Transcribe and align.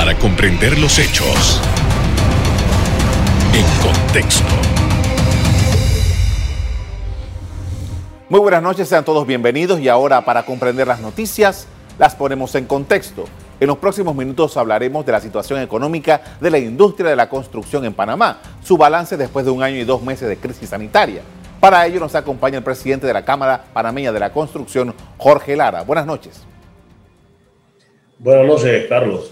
para 0.00 0.16
comprender 0.16 0.78
los 0.78 0.98
hechos 0.98 1.60
en 3.52 3.66
contexto. 3.82 4.48
Muy 8.30 8.40
buenas 8.40 8.62
noches, 8.62 8.88
sean 8.88 9.04
todos 9.04 9.26
bienvenidos 9.26 9.78
y 9.78 9.90
ahora 9.90 10.24
para 10.24 10.46
comprender 10.46 10.86
las 10.86 11.00
noticias 11.00 11.68
las 11.98 12.14
ponemos 12.14 12.54
en 12.54 12.64
contexto. 12.64 13.26
En 13.60 13.66
los 13.66 13.76
próximos 13.76 14.16
minutos 14.16 14.56
hablaremos 14.56 15.04
de 15.04 15.12
la 15.12 15.20
situación 15.20 15.60
económica 15.60 16.22
de 16.40 16.50
la 16.50 16.56
industria 16.56 17.10
de 17.10 17.16
la 17.16 17.28
construcción 17.28 17.84
en 17.84 17.92
Panamá, 17.92 18.38
su 18.64 18.78
balance 18.78 19.18
después 19.18 19.44
de 19.44 19.50
un 19.50 19.62
año 19.62 19.76
y 19.76 19.84
dos 19.84 20.02
meses 20.02 20.30
de 20.30 20.38
crisis 20.38 20.70
sanitaria. 20.70 21.20
Para 21.60 21.86
ello 21.86 22.00
nos 22.00 22.14
acompaña 22.14 22.56
el 22.56 22.64
presidente 22.64 23.06
de 23.06 23.12
la 23.12 23.26
Cámara 23.26 23.64
Panameña 23.74 24.12
de 24.12 24.20
la 24.20 24.32
Construcción, 24.32 24.94
Jorge 25.18 25.56
Lara. 25.56 25.82
Buenas 25.82 26.06
noches. 26.06 26.40
Buenas 28.18 28.46
noches, 28.46 28.86
Carlos. 28.88 29.30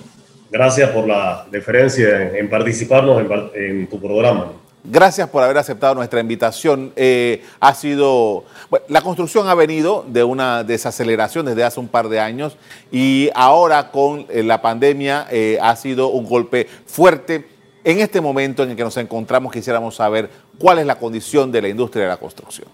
Gracias 0.51 0.91
por 0.91 1.07
la 1.07 1.46
deferencia 1.51 2.37
en, 2.37 2.48
participarnos 2.48 3.23
en, 3.55 3.87
tu 3.87 4.01
programa. 4.01 4.52
Gracias 4.84 5.29
por 5.29 5.43
haber 5.43 5.59
aceptado 5.59 5.95
nuestra 5.95 6.20
invitación. 6.20 6.93
Eh, 6.97 7.43
ha 7.61 7.75
sido, 7.75 8.45
la 8.89 9.03
construcción 9.03 9.48
ha 9.48 9.55
venido 9.55 10.06
de 10.09 10.25
una 10.25 10.65
desaceleración 10.65 11.45
desde 11.45 11.65
hace 11.65 11.80
un 11.80 11.89
par 11.89 12.09
de 12.09 12.20
años 12.20 12.56
y 12.91 13.29
ahora 13.34 13.91
con 13.91 14.25
eh, 14.30 14.42
la 14.42 14.62
pandemia 14.62 15.27
eh, 15.30 15.59
ha 15.61 15.77
sido 15.77 16.09
un 16.09 16.25
golpe 16.25 16.67
fuerte. 16.87 17.45
En 17.84 18.01
este 18.01 18.20
momento 18.20 18.62
en 18.62 18.70
el 18.70 18.77
que 18.77 18.84
nos 18.84 18.97
encontramos 18.97 19.53
quisiéramos 19.53 19.97
saber 19.97 20.30
cuál 20.59 20.78
es 20.78 20.87
la 20.87 20.97
condición 20.97 21.53
de 21.53 21.62
la 21.62 21.69
industria 21.69 22.05
de 22.05 22.09
la 22.09 22.17
construcción. 22.17 22.69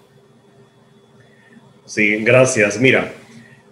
Sí, 1.85 2.23
gracias. 2.23 2.79
Mira, 2.79 3.11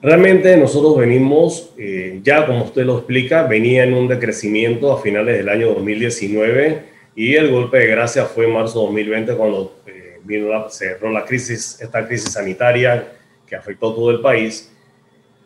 Realmente 0.03 0.57
nosotros 0.57 0.98
venimos, 0.98 1.71
eh, 1.77 2.20
ya 2.21 2.45
como 2.45 2.66
usted 2.66 2.84
lo 2.84 2.98
explica, 2.98 3.44
venía 3.44 3.85
en 3.85 3.94
un 3.94 4.09
decrecimiento 4.09 4.91
a 4.91 5.02
finales 5.02 5.38
del 5.38 5.48
año 5.48 5.70
2019 5.70 6.84
y 7.16 7.35
el 7.35 7.50
golpe 7.50 7.77
de 7.77 7.88
gracia 7.88 8.25
fue 8.25 8.44
en 8.44 8.52
marzo 8.52 8.80
de 8.80 8.86
2020 8.88 9.36
cuando 9.38 9.77
eh, 9.88 10.19
vino 10.25 10.50
la, 10.50 10.69
cerró 10.69 11.09
la 11.09 11.23
crisis, 11.23 11.80
esta 11.80 12.05
crisis 12.05 12.33
sanitaria 12.33 13.14
que 13.47 13.55
afectó 13.55 13.95
todo 13.95 14.11
el 14.11 14.19
país. 14.19 14.73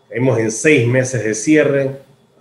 Hemos 0.10 0.40
en 0.40 0.50
seis 0.50 0.88
meses 0.88 1.24
de 1.24 1.36
cierre, 1.36 1.92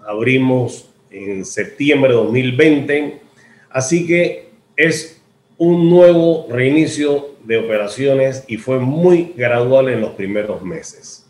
abrimos 0.02 0.88
en 1.10 1.44
septiembre 1.44 2.12
de 2.12 2.16
2020, 2.16 3.20
así 3.68 4.06
que 4.06 4.48
es 4.74 5.20
un 5.58 5.90
nuevo 5.90 6.46
reinicio 6.48 7.34
de 7.44 7.58
operaciones 7.58 8.42
y 8.48 8.56
fue 8.56 8.78
muy 8.78 9.34
gradual 9.36 9.90
en 9.90 10.00
los 10.00 10.12
primeros 10.12 10.62
meses. 10.62 11.25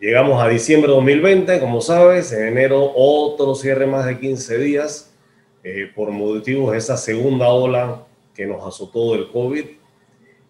Llegamos 0.00 0.40
a 0.40 0.48
diciembre 0.48 0.92
de 0.92 0.94
2020, 0.94 1.58
como 1.58 1.80
sabes, 1.80 2.30
en 2.30 2.46
enero 2.46 2.92
otro 2.94 3.56
cierre 3.56 3.84
más 3.84 4.06
de 4.06 4.20
15 4.20 4.58
días 4.58 5.12
eh, 5.64 5.90
por 5.92 6.12
motivos 6.12 6.70
de 6.70 6.78
esa 6.78 6.96
segunda 6.96 7.48
ola 7.48 8.06
que 8.32 8.46
nos 8.46 8.64
azotó 8.64 9.14
del 9.14 9.28
COVID 9.28 9.64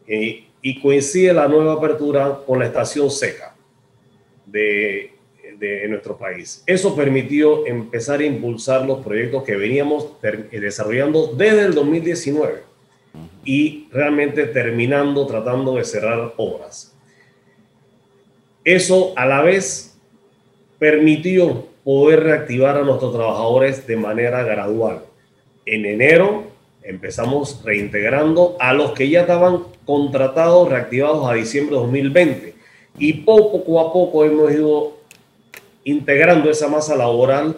eh, 0.06 0.44
y 0.60 0.80
coincide 0.82 1.32
la 1.32 1.48
nueva 1.48 1.74
apertura 1.74 2.40
con 2.46 2.58
la 2.58 2.66
estación 2.66 3.10
seca 3.10 3.56
de, 4.44 5.12
de 5.58 5.88
nuestro 5.88 6.18
país. 6.18 6.62
Eso 6.66 6.94
permitió 6.94 7.66
empezar 7.66 8.20
a 8.20 8.27
impulsar 8.27 8.84
los 8.84 8.98
proyectos 8.98 9.44
que 9.44 9.56
veníamos 9.56 10.12
desarrollando 10.52 11.33
desde 11.34 11.62
el 11.62 11.74
2019 11.74 12.64
y 13.46 13.88
realmente 13.90 14.44
terminando 14.44 15.27
tratando 15.27 15.77
de 15.77 15.84
cerrar 15.84 16.34
obras. 16.36 16.97
Eso 18.69 19.14
a 19.16 19.24
la 19.24 19.41
vez 19.41 19.98
permitió 20.78 21.69
poder 21.84 22.22
reactivar 22.22 22.77
a 22.77 22.83
nuestros 22.83 23.14
trabajadores 23.14 23.86
de 23.86 23.97
manera 23.97 24.42
gradual. 24.42 25.05
En 25.64 25.86
enero 25.86 26.48
empezamos 26.83 27.62
reintegrando 27.64 28.58
a 28.61 28.74
los 28.74 28.92
que 28.92 29.08
ya 29.08 29.22
estaban 29.22 29.62
contratados, 29.86 30.68
reactivados 30.68 31.27
a 31.30 31.33
diciembre 31.33 31.77
de 31.77 31.80
2020. 31.80 32.55
Y 32.98 33.14
poco 33.14 33.80
a 33.80 33.90
poco 33.90 34.27
hemos 34.27 34.52
ido 34.52 34.98
integrando 35.85 36.50
esa 36.50 36.68
masa 36.68 36.95
laboral 36.95 37.56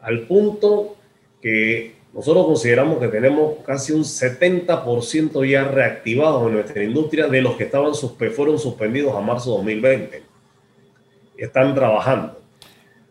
al 0.00 0.20
punto 0.20 0.94
que 1.42 1.96
nosotros 2.12 2.46
consideramos 2.46 3.00
que 3.00 3.08
tenemos 3.08 3.54
casi 3.66 3.92
un 3.92 4.04
70% 4.04 5.50
ya 5.50 5.64
reactivados 5.64 6.46
en 6.46 6.54
nuestra 6.54 6.84
industria 6.84 7.26
de 7.26 7.42
los 7.42 7.56
que 7.56 7.64
estaban 7.64 7.92
fueron 8.36 8.60
suspendidos 8.60 9.16
a 9.16 9.20
marzo 9.20 9.50
de 9.50 9.56
2020 9.56 10.33
están 11.36 11.74
trabajando. 11.74 12.40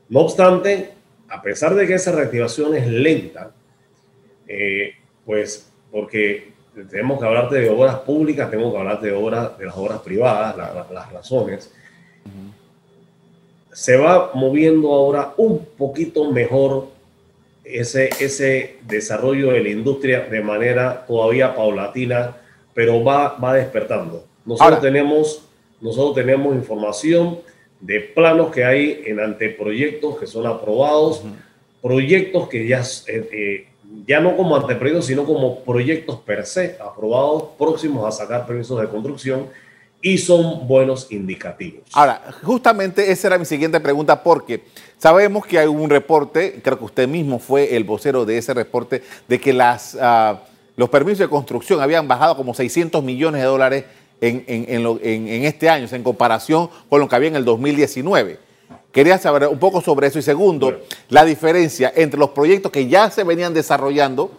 No 0.09 0.21
obstante, 0.21 0.91
a 1.29 1.41
pesar 1.41 1.75
de 1.75 1.87
que 1.87 1.95
esa 1.95 2.11
reactivación 2.11 2.75
es 2.75 2.87
lenta, 2.87 3.51
eh, 4.47 4.95
pues 5.25 5.71
porque 5.91 6.53
tenemos 6.89 7.19
que 7.19 7.25
hablarte 7.25 7.55
de 7.55 7.69
obras 7.69 7.95
públicas, 7.97 8.49
tenemos 8.49 8.73
que 8.73 8.79
hablarte 8.79 9.07
de, 9.07 9.13
obras, 9.13 9.57
de 9.57 9.65
las 9.65 9.77
obras 9.77 9.99
privadas, 9.99 10.57
las 10.91 11.11
razones, 11.11 11.71
se 13.71 13.97
va 13.97 14.31
moviendo 14.33 14.93
ahora 14.93 15.33
un 15.37 15.65
poquito 15.77 16.31
mejor 16.31 16.87
ese, 17.63 18.09
ese 18.19 18.77
desarrollo 18.87 19.51
de 19.51 19.61
la 19.61 19.69
industria 19.69 20.21
de 20.21 20.41
manera 20.41 21.05
todavía 21.07 21.55
paulatina, 21.55 22.37
pero 22.73 23.03
va, 23.03 23.35
va 23.37 23.53
despertando. 23.53 24.25
Nosotros, 24.45 24.81
tenemos, 24.81 25.43
nosotros 25.81 26.15
tenemos 26.15 26.55
información 26.55 27.39
de 27.83 27.99
planos 27.99 28.49
que 28.49 28.63
hay 28.63 29.03
en 29.05 29.19
anteproyectos 29.19 30.17
que 30.17 30.25
son 30.25 30.47
aprobados, 30.47 31.21
proyectos 31.81 32.47
que 32.47 32.65
ya, 32.65 32.81
eh, 33.07 33.29
eh, 33.31 33.67
ya 34.07 34.21
no 34.21 34.37
como 34.37 34.55
anteproyectos, 34.55 35.07
sino 35.07 35.25
como 35.25 35.59
proyectos 35.59 36.19
per 36.21 36.45
se, 36.45 36.77
aprobados, 36.79 37.43
próximos 37.57 38.07
a 38.07 38.11
sacar 38.11 38.47
permisos 38.47 38.79
de 38.79 38.87
construcción 38.87 39.47
y 40.01 40.17
son 40.17 40.65
buenos 40.65 41.11
indicativos. 41.11 41.83
Ahora, 41.91 42.21
justamente 42.41 43.11
esa 43.11 43.27
era 43.27 43.37
mi 43.37 43.45
siguiente 43.45 43.81
pregunta 43.81 44.23
porque 44.23 44.63
sabemos 44.97 45.45
que 45.45 45.59
hay 45.59 45.67
un 45.67 45.89
reporte, 45.89 46.61
creo 46.63 46.77
que 46.77 46.85
usted 46.85 47.07
mismo 47.07 47.37
fue 47.37 47.75
el 47.75 47.83
vocero 47.83 48.23
de 48.23 48.37
ese 48.37 48.53
reporte, 48.53 49.03
de 49.27 49.41
que 49.41 49.51
las, 49.51 49.97
ah, 49.99 50.41
los 50.77 50.89
permisos 50.89 51.19
de 51.19 51.27
construcción 51.27 51.81
habían 51.81 52.07
bajado 52.07 52.37
como 52.37 52.53
600 52.53 53.03
millones 53.03 53.41
de 53.41 53.47
dólares 53.47 53.85
en, 54.27 55.45
este 55.45 55.69
año, 55.69 55.87
en 55.91 56.03
comparación 56.03 56.69
con 56.89 56.99
lo 56.99 57.07
que 57.07 57.15
había 57.15 57.29
en 57.29 57.35
el 57.35 57.45
2019. 57.45 58.39
Quería 58.91 59.17
saber 59.17 59.47
un 59.47 59.59
poco 59.59 59.81
sobre 59.81 60.07
eso. 60.07 60.19
Y 60.19 60.21
segundo, 60.21 60.81
la 61.09 61.25
diferencia 61.25 61.91
entre 61.95 62.19
los 62.19 62.29
proyectos 62.29 62.71
que 62.71 62.87
ya 62.87 63.09
se 63.09 63.23
venían 63.23 63.53
desarrollando, 63.53 64.31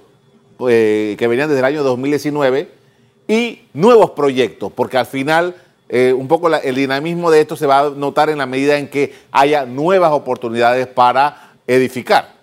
eh, 0.69 1.17
que 1.19 1.27
venían 1.27 1.49
desde 1.49 1.61
el 1.61 1.67
año 1.67 1.83
2019, 1.83 2.69
y 3.27 3.63
nuevos 3.73 4.11
proyectos, 4.11 4.73
porque 4.73 4.99
al 4.99 5.07
final 5.07 5.55
eh, 5.89 6.13
un 6.13 6.29
poco 6.29 6.55
el 6.55 6.75
dinamismo 6.75 7.31
de 7.31 7.41
esto 7.41 7.57
se 7.57 7.67
va 7.67 7.81
a 7.81 7.91
notar 7.91 8.31
en 8.31 8.39
la 8.39 8.47
medida 8.47 8.79
en 8.79 8.89
que 8.89 9.13
haya 9.33 9.65
nuevas 9.67 10.13
oportunidades 10.13 10.87
para 10.87 11.55
edificar. 11.67 12.35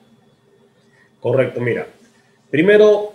Correcto, 1.20 1.60
mira. 1.60 1.88
Primero, 2.50 3.11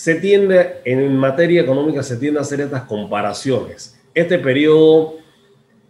se 0.00 0.14
tiende, 0.14 0.80
en 0.86 1.14
materia 1.14 1.60
económica, 1.60 2.02
se 2.02 2.16
tiende 2.16 2.38
a 2.38 2.42
hacer 2.42 2.62
estas 2.62 2.84
comparaciones. 2.84 4.00
Este 4.14 4.38
periodo, 4.38 5.16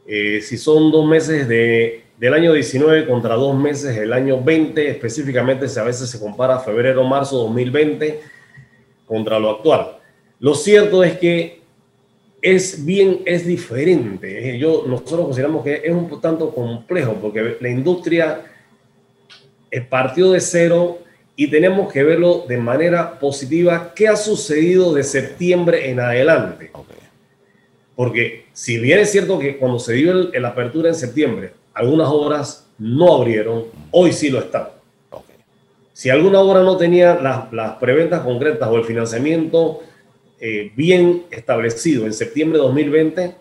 eh, 0.04 0.40
si 0.42 0.58
son 0.58 0.90
dos 0.90 1.06
meses 1.06 1.46
de, 1.46 2.02
del 2.18 2.34
año 2.34 2.52
19 2.52 3.06
contra 3.06 3.36
dos 3.36 3.56
meses 3.56 3.94
del 3.94 4.12
año 4.12 4.42
20, 4.42 4.90
específicamente 4.90 5.66
a 5.78 5.84
veces 5.84 6.10
se 6.10 6.18
compara 6.18 6.58
febrero-marzo 6.58 7.36
2020 7.36 8.20
contra 9.06 9.38
lo 9.38 9.50
actual. 9.50 9.98
Lo 10.40 10.56
cierto 10.56 11.04
es 11.04 11.16
que 11.16 11.60
es 12.42 12.84
bien, 12.84 13.20
es 13.24 13.46
diferente. 13.46 14.58
Yo, 14.58 14.86
nosotros 14.88 15.26
consideramos 15.26 15.62
que 15.62 15.82
es 15.84 15.92
un 15.92 16.20
tanto 16.20 16.52
complejo 16.52 17.14
porque 17.22 17.58
la 17.60 17.68
industria 17.68 18.44
partió 19.88 20.32
de 20.32 20.40
cero 20.40 20.98
y 21.40 21.48
tenemos 21.48 21.90
que 21.90 22.04
verlo 22.04 22.44
de 22.46 22.58
manera 22.58 23.18
positiva. 23.18 23.94
¿Qué 23.96 24.06
ha 24.08 24.14
sucedido 24.14 24.92
de 24.92 25.02
septiembre 25.02 25.88
en 25.88 25.98
adelante? 25.98 26.70
Porque 27.96 28.44
si 28.52 28.78
bien 28.78 28.98
es 28.98 29.10
cierto 29.10 29.38
que 29.38 29.56
cuando 29.56 29.78
se 29.78 29.94
dio 29.94 30.12
la 30.12 30.48
apertura 30.48 30.90
en 30.90 30.94
septiembre, 30.94 31.54
algunas 31.72 32.08
obras 32.08 32.68
no 32.76 33.14
abrieron, 33.14 33.64
hoy 33.90 34.12
sí 34.12 34.28
lo 34.28 34.40
están. 34.40 34.68
Si 35.94 36.10
alguna 36.10 36.40
obra 36.40 36.62
no 36.62 36.76
tenía 36.76 37.14
las, 37.14 37.76
preventas 37.76 38.20
concretas 38.20 38.68
o 38.68 38.76
el 38.76 38.84
financiamiento 38.84 39.80
eh, 40.40 40.70
bien 40.76 41.22
establecido 41.30 42.04
en 42.04 42.12
septiembre 42.12 42.58
de 42.58 42.64
2020, 42.64 43.34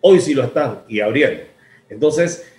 hoy 0.00 0.18
sí 0.18 0.34
lo 0.34 0.42
están 0.42 0.80
y 0.88 0.98
abrieron. 0.98 1.42
Entonces, 1.88 2.50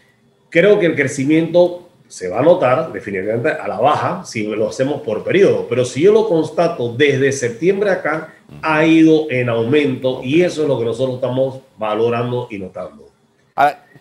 creo 0.49 0.79
que 0.79 0.85
el 0.85 0.95
crecimiento 0.95 1.89
se 2.11 2.27
va 2.27 2.39
a 2.39 2.41
notar 2.41 2.91
definitivamente 2.91 3.49
a 3.49 3.65
la 3.69 3.79
baja 3.79 4.25
si 4.25 4.43
lo 4.43 4.67
hacemos 4.67 5.01
por 5.01 5.23
periodo, 5.23 5.65
pero 5.69 5.85
si 5.85 6.01
yo 6.01 6.11
lo 6.11 6.27
constato 6.27 6.93
desde 6.93 7.31
septiembre 7.31 7.89
acá, 7.89 8.33
ha 8.61 8.85
ido 8.85 9.31
en 9.31 9.47
aumento 9.47 10.19
y 10.21 10.41
eso 10.41 10.63
es 10.63 10.67
lo 10.67 10.77
que 10.77 10.83
nosotros 10.83 11.15
estamos 11.15 11.61
valorando 11.77 12.49
y 12.51 12.57
notando. 12.57 13.07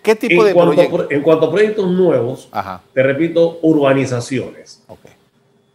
¿Qué 0.03 0.17
tipo 0.17 0.43
de 0.43 0.53
proyectos? 0.53 1.07
En 1.11 1.23
cuanto 1.23 1.47
a 1.47 1.51
proyectos 1.53 1.89
nuevos, 1.89 2.49
te 2.93 3.03
repito, 3.05 3.61
urbanizaciones. 3.63 4.83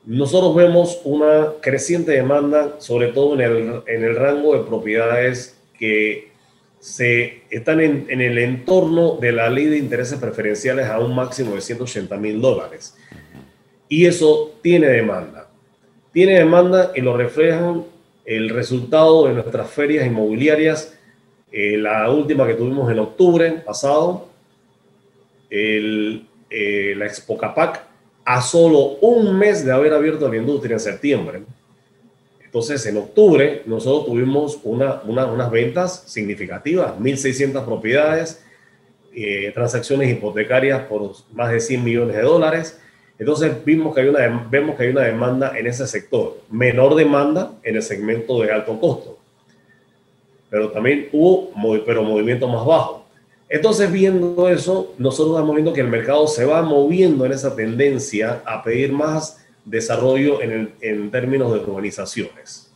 Nosotros 0.03 0.53
vemos 0.55 0.99
una 1.05 1.53
creciente 1.61 2.11
demanda, 2.11 2.75
sobre 2.79 3.13
todo 3.13 3.35
en 3.35 3.41
el, 3.41 3.81
en 3.87 4.03
el 4.03 4.13
rango 4.13 4.57
de 4.57 4.63
propiedades 4.65 5.55
que 5.79 6.34
se 6.85 7.41
están 7.49 7.79
en, 7.79 8.21
el 8.21 8.37
entorno 8.37 9.17
de 9.19 9.31
la 9.31 9.49
ley 9.49 9.65
de 9.65 9.79
intereses 9.79 10.19
preferenciales 10.19 10.85
a 10.85 10.99
un 10.99 11.15
máximo 11.15 11.55
de 11.55 11.61
180 11.61 12.15
mil 12.17 12.39
dólares. 12.39 12.95
Y 13.89 14.05
eso 14.05 14.53
tiene 14.61 14.85
demanda. 14.89 15.49
Tiene 16.13 16.33
demanda 16.33 16.91
y 16.93 17.01
lo 17.01 17.17
reflejan 17.17 17.85
el 18.23 18.49
resultado 18.49 19.25
de 19.25 19.33
nuestras 19.33 19.67
ferias 19.71 20.05
inmobiliarias 20.05 20.95
eh, 21.51 21.75
la 21.75 22.07
última 22.11 22.45
que 22.45 22.53
tuvimos 22.53 22.91
en 22.91 22.99
octubre 22.99 23.51
pasado, 23.65 24.27
el, 25.49 26.27
eh, 26.51 26.93
la 26.95 27.07
Expo 27.07 27.35
Capac, 27.35 27.83
a 28.23 28.41
solo 28.43 28.97
un 29.01 29.35
mes 29.35 29.65
de 29.65 29.71
haber 29.71 29.91
abierto 29.91 30.29
la 30.29 30.37
industria 30.37 30.75
en 30.75 30.79
septiembre. 30.79 31.41
Entonces, 32.55 32.85
en 32.85 32.95
octubre, 32.95 33.63
nosotros 33.65 34.05
tuvimos 34.05 34.61
una, 34.63 35.01
unas 35.03 35.51
ventas 35.51 36.05
significativas, 36.07 36.97
1.600 36.97 37.65
propiedades, 37.65 38.45
eh, 39.13 39.51
transacciones 39.53 40.09
hipotecarias 40.09 40.83
por 40.83 41.11
más 41.33 41.51
de 41.51 41.59
100 41.59 41.83
millones 41.83 42.15
de 42.15 42.21
dólares. 42.21 42.79
Entonces, 43.19 43.51
vimos 43.65 43.93
que 43.93 43.99
hay 43.99 44.07
una, 44.07 44.47
vemos 44.49 44.77
que 44.77 44.83
hay 44.83 44.89
una 44.89 45.01
demanda 45.01 45.51
en 45.59 45.67
ese 45.67 45.85
sector, 45.85 46.37
menor 46.49 46.95
demanda 46.95 47.51
en 47.61 47.75
el 47.75 47.83
segmento 47.83 48.41
de 48.41 48.53
alto 48.53 48.79
costo 48.79 49.19
pero 50.49 50.69
también 50.71 51.09
hubo 51.11 51.51
pero 51.85 52.03
movimiento 52.03 52.47
más 52.47 52.65
bajo. 52.65 53.05
Entonces, 53.49 53.91
viendo 53.91 54.47
eso, 54.47 54.93
nosotros 54.97 55.35
estamos 55.35 55.55
viendo 55.55 55.73
que 55.73 55.81
el 55.81 55.89
mercado 55.89 56.25
se 56.27 56.45
va 56.45 56.61
moviendo 56.61 57.25
en 57.25 57.33
esa 57.33 57.53
tendencia 57.53 58.41
a 58.45 58.63
pedir 58.63 58.93
más 58.93 59.44
desarrollo 59.65 60.41
en, 60.41 60.73
en 60.81 61.11
términos 61.11 61.51
de 61.53 61.59
urbanizaciones. 61.59 62.71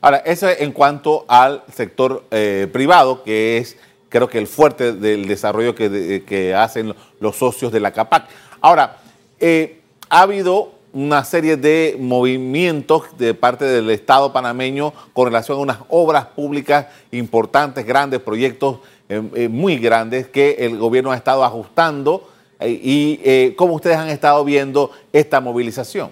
Ahora, 0.00 0.18
eso 0.18 0.48
en 0.48 0.72
cuanto 0.72 1.24
al 1.28 1.62
sector 1.74 2.24
eh, 2.30 2.68
privado, 2.72 3.22
que 3.22 3.58
es 3.58 3.76
creo 4.08 4.28
que 4.28 4.38
el 4.38 4.46
fuerte 4.46 4.92
del 4.92 5.26
desarrollo 5.26 5.74
que, 5.74 6.24
que 6.26 6.54
hacen 6.54 6.94
los 7.20 7.36
socios 7.36 7.72
de 7.72 7.80
la 7.80 7.92
CAPAC. 7.92 8.28
Ahora, 8.60 8.98
eh, 9.38 9.80
ha 10.10 10.22
habido 10.22 10.72
una 10.92 11.24
serie 11.24 11.56
de 11.56 11.96
movimientos 11.98 13.04
de 13.16 13.32
parte 13.32 13.64
del 13.64 13.88
Estado 13.90 14.32
panameño 14.32 14.92
con 15.12 15.26
relación 15.26 15.58
a 15.58 15.60
unas 15.60 15.78
obras 15.88 16.26
públicas 16.26 16.86
importantes, 17.12 17.86
grandes 17.86 18.20
proyectos 18.20 18.80
eh, 19.08 19.48
muy 19.48 19.78
grandes 19.78 20.26
que 20.26 20.56
el 20.58 20.76
gobierno 20.78 21.12
ha 21.12 21.16
estado 21.16 21.44
ajustando 21.44 22.28
eh, 22.60 22.80
y 22.82 23.50
cómo 23.52 23.74
ustedes 23.74 23.96
han 23.96 24.08
estado 24.08 24.44
viendo 24.44 24.90
esta 25.12 25.40
movilización. 25.40 26.10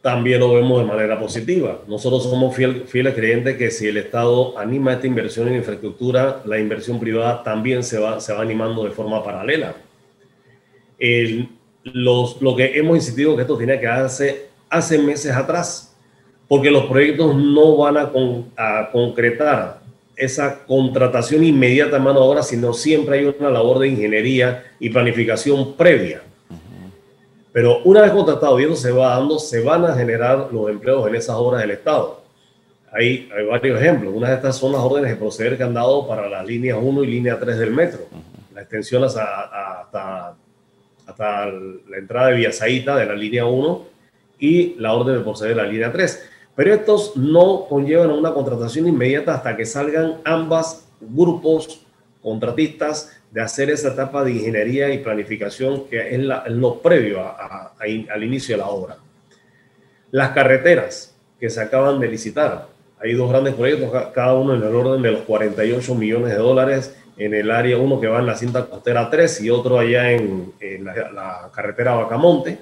También 0.00 0.40
lo 0.40 0.54
vemos 0.54 0.80
de 0.80 0.86
manera 0.86 1.18
positiva. 1.18 1.80
Nosotros 1.88 2.22
somos 2.22 2.54
fieles 2.54 3.14
creyentes 3.14 3.56
que 3.56 3.70
si 3.70 3.88
el 3.88 3.96
Estado 3.96 4.56
anima 4.56 4.92
esta 4.92 5.06
inversión 5.06 5.48
en 5.48 5.56
infraestructura, 5.56 6.40
la 6.44 6.58
inversión 6.58 7.00
privada 7.00 7.42
también 7.42 7.82
se 7.82 7.98
va, 7.98 8.20
se 8.20 8.32
va 8.32 8.42
animando 8.42 8.84
de 8.84 8.90
forma 8.90 9.22
paralela. 9.24 9.74
El, 10.98 11.48
lo 11.82 12.56
que 12.56 12.78
hemos 12.78 12.96
insistido 12.96 13.34
que 13.34 13.42
esto 13.42 13.58
tiene 13.58 13.78
que 13.78 13.86
darse 13.86 14.48
hace 14.70 14.98
meses 14.98 15.32
atrás, 15.32 15.96
porque 16.46 16.70
los 16.70 16.86
proyectos 16.86 17.34
no 17.36 17.76
van 17.76 17.96
a, 17.96 18.90
concretar 18.90 19.77
esa 20.18 20.64
contratación 20.66 21.44
inmediata 21.44 21.96
en 21.96 22.02
mano 22.02 22.20
de 22.20 22.26
obra, 22.26 22.42
sino 22.42 22.72
siempre 22.72 23.18
hay 23.18 23.34
una 23.38 23.50
labor 23.50 23.78
de 23.78 23.88
ingeniería 23.88 24.64
y 24.78 24.90
planificación 24.90 25.74
previa. 25.74 26.22
Pero 27.52 27.80
una 27.84 28.02
vez 28.02 28.10
contratado 28.12 28.60
y 28.60 28.64
eso 28.64 28.76
se 28.76 28.92
va 28.92 29.16
dando, 29.16 29.38
se 29.38 29.60
van 29.60 29.84
a 29.84 29.94
generar 29.94 30.48
los 30.52 30.68
empleos 30.70 31.08
en 31.08 31.14
esas 31.14 31.36
obras 31.36 31.62
del 31.62 31.72
Estado. 31.72 32.22
Hay, 32.92 33.28
varios 33.50 33.80
ejemplos. 33.80 34.12
Una 34.14 34.28
de 34.28 34.34
estas 34.36 34.56
son 34.56 34.72
las 34.72 34.80
órdenes 34.80 35.10
de 35.10 35.16
proceder 35.16 35.56
que 35.56 35.62
han 35.62 35.74
dado 35.74 36.06
para 36.06 36.28
la 36.28 36.42
línea 36.42 36.76
1 36.76 37.04
y 37.04 37.06
línea 37.06 37.38
3 37.38 37.58
del 37.58 37.70
metro. 37.70 38.00
La 38.54 38.62
extensión 38.62 39.04
hasta, 39.04 39.80
hasta 39.80 40.36
hasta 41.08 41.46
la 41.46 41.96
entrada 41.96 42.28
de 42.28 42.34
Villasaita 42.34 42.96
de 42.96 43.06
la 43.06 43.14
línea 43.14 43.46
1 43.46 43.86
y 44.40 44.74
la 44.74 44.92
orden 44.92 45.16
de 45.16 45.22
proceder 45.22 45.56
de 45.56 45.62
la 45.62 45.68
línea 45.68 45.90
3. 45.90 46.28
Pero 46.58 46.74
estos 46.74 47.16
no 47.16 47.66
conllevan 47.68 48.10
a 48.10 48.14
una 48.14 48.34
contratación 48.34 48.88
inmediata 48.88 49.32
hasta 49.32 49.56
que 49.56 49.64
salgan 49.64 50.16
ambas 50.24 50.88
grupos 50.98 51.86
contratistas 52.20 53.16
de 53.30 53.40
hacer 53.40 53.70
esa 53.70 53.90
etapa 53.92 54.24
de 54.24 54.32
ingeniería 54.32 54.92
y 54.92 54.98
planificación 54.98 55.84
que 55.84 56.16
es, 56.16 56.20
lo 56.48 56.80
previo 56.80 57.20
al 57.78 58.24
inicio 58.24 58.56
de 58.56 58.58
la 58.60 58.70
obra. 58.70 58.96
Las 60.10 60.30
carreteras 60.30 61.14
que 61.38 61.48
se 61.48 61.60
acaban 61.60 62.00
de 62.00 62.08
licitar, 62.08 62.66
hay 62.98 63.14
dos 63.14 63.30
grandes 63.30 63.54
proyectos, 63.54 63.92
cada 64.12 64.34
uno 64.34 64.56
en 64.56 64.60
el 64.64 64.74
orden 64.74 65.00
de 65.00 65.12
los 65.12 65.20
48 65.20 65.94
millones 65.94 66.32
de 66.32 66.38
dólares 66.38 66.96
en 67.16 67.34
el 67.34 67.52
área, 67.52 67.78
uno 67.78 68.00
que 68.00 68.08
va 68.08 68.18
en 68.18 68.26
la 68.26 68.34
cinta 68.34 68.66
costera 68.66 69.08
3 69.08 69.42
y 69.42 69.50
otro 69.50 69.78
allá 69.78 70.10
en, 70.10 70.52
la, 70.82 71.50
carretera 71.54 71.94
Bacamonte. 71.94 72.58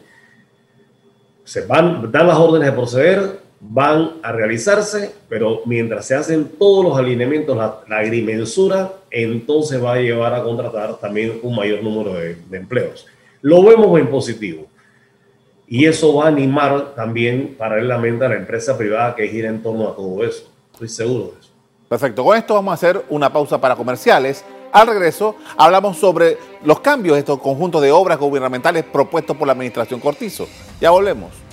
Se 1.44 1.64
van, 1.64 2.12
dan 2.12 2.26
las 2.26 2.36
órdenes 2.36 2.66
de 2.66 2.76
proceder, 2.76 3.45
van 3.60 4.12
a 4.22 4.32
realizarse, 4.32 5.14
pero 5.28 5.62
mientras 5.64 6.06
se 6.06 6.14
hacen 6.14 6.48
todos 6.58 6.84
los 6.84 6.98
alineamientos, 6.98 7.56
la, 7.56 7.96
agrimensura, 7.96 8.92
entonces 9.10 9.82
va 9.82 9.94
a 9.94 10.00
llevar 10.00 10.34
a 10.34 10.42
contratar 10.42 10.96
también 10.98 11.40
un 11.42 11.56
mayor 11.56 11.82
número 11.82 12.14
de, 12.14 12.34
de 12.34 12.56
empleos. 12.56 13.06
Lo 13.42 13.62
vemos 13.62 13.98
en 13.98 14.08
positivo. 14.08 14.66
Y 15.68 15.86
eso 15.86 16.14
va 16.14 16.26
a 16.26 16.28
animar 16.28 16.94
también 16.94 17.56
paralelamente 17.58 18.24
a 18.24 18.28
la 18.28 18.36
empresa 18.36 18.78
privada 18.78 19.16
que 19.16 19.26
gira 19.26 19.48
en 19.48 19.62
torno 19.62 19.88
a 19.88 19.96
todo 19.96 20.22
eso. 20.24 20.48
Estoy 20.72 20.88
seguro 20.88 21.32
de 21.32 21.40
eso. 21.40 21.50
Perfecto, 21.88 22.24
con 22.24 22.36
esto 22.36 22.54
vamos 22.54 22.72
a 22.72 22.74
hacer 22.74 23.04
una 23.08 23.32
pausa 23.32 23.60
para 23.60 23.74
comerciales. 23.74 24.44
Al 24.72 24.88
regreso 24.88 25.36
hablamos 25.56 25.96
sobre 25.96 26.36
los 26.64 26.80
cambios 26.80 27.14
de 27.14 27.20
estos 27.20 27.40
conjuntos 27.40 27.80
de 27.82 27.92
obras 27.92 28.18
gubernamentales 28.18 28.84
propuestos 28.84 29.36
por 29.36 29.46
la 29.46 29.52
administración 29.52 30.00
Cortizo. 30.00 30.46
Ya 30.80 30.90
volvemos. 30.90 31.45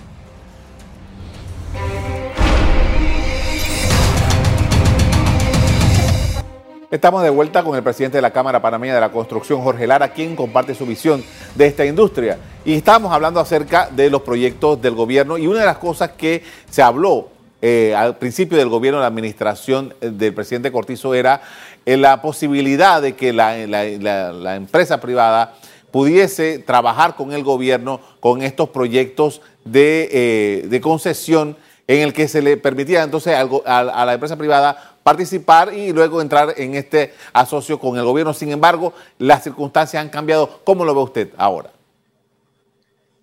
Estamos 6.93 7.23
de 7.23 7.31
vuelta 7.31 7.63
con 7.63 7.75
el 7.75 7.81
presidente 7.81 8.19
de 8.19 8.21
la 8.21 8.29
Cámara 8.29 8.61
Panameña 8.61 8.93
de 8.93 9.01
la 9.01 9.11
Construcción, 9.11 9.63
Jorge 9.63 9.87
Lara, 9.87 10.13
quien 10.13 10.35
comparte 10.35 10.75
su 10.75 10.85
visión 10.85 11.23
de 11.55 11.65
esta 11.65 11.83
industria. 11.83 12.37
Y 12.65 12.75
estamos 12.75 13.11
hablando 13.11 13.39
acerca 13.39 13.89
de 13.89 14.11
los 14.11 14.21
proyectos 14.21 14.79
del 14.79 14.93
gobierno 14.93 15.39
y 15.39 15.47
una 15.47 15.61
de 15.61 15.65
las 15.65 15.79
cosas 15.79 16.11
que 16.11 16.43
se 16.69 16.83
habló 16.83 17.29
eh, 17.63 17.95
al 17.97 18.17
principio 18.17 18.59
del 18.59 18.69
gobierno, 18.69 18.99
la 18.99 19.07
administración 19.07 19.95
eh, 20.01 20.11
del 20.11 20.35
presidente 20.35 20.71
Cortizo 20.71 21.15
era 21.15 21.41
eh, 21.83 21.97
la 21.97 22.21
posibilidad 22.21 23.01
de 23.01 23.15
que 23.15 23.33
la, 23.33 24.55
empresa 24.55 25.01
privada 25.01 25.55
pudiese 25.89 26.59
trabajar 26.59 27.15
con 27.15 27.33
el 27.33 27.43
gobierno 27.43 28.01
con 28.19 28.43
estos 28.43 28.69
proyectos 28.69 29.41
de, 29.65 30.79
concesión 30.83 31.57
en 31.87 32.01
el 32.01 32.13
que 32.13 32.27
se 32.27 32.43
le 32.43 32.55
permitía 32.55 33.01
entonces 33.01 33.35
a, 33.35 34.05
la 34.05 34.13
empresa 34.13 34.37
privada 34.37 34.92
participar 35.03 35.73
y 35.73 35.91
luego 35.91 36.21
entrar 36.21 36.53
en 36.57 36.75
este 36.75 37.13
asocio 37.33 37.79
con 37.79 37.97
el 37.97 38.05
gobierno. 38.05 38.33
Sin 38.33 38.51
embargo, 38.51 38.93
las 39.19 39.43
circunstancias 39.43 40.01
han 40.01 40.09
cambiado. 40.09 40.61
¿Cómo 40.63 40.85
lo 40.85 40.95
ve 40.95 41.01
usted 41.01 41.29
ahora? 41.37 41.71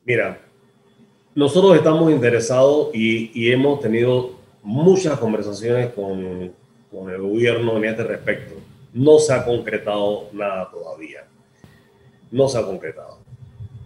Mira, 0.04 0.38
nosotros 1.34 1.76
estamos 1.76 2.10
interesados 2.10 2.90
y, 2.94 3.50
hemos 3.50 3.80
tenido 3.80 4.32
muchas 4.62 5.18
conversaciones 5.18 5.92
con, 5.94 6.52
con, 6.90 7.10
el 7.10 7.20
gobierno 7.20 7.76
en 7.78 7.84
este 7.84 8.04
respecto. 8.04 8.54
No 8.92 9.18
se 9.18 9.32
ha 9.32 9.44
concretado 9.44 10.28
nada 10.32 10.68
todavía. 10.70 11.24
No 12.30 12.48
se 12.48 12.58
ha 12.58 12.62
concretado. 12.62 13.18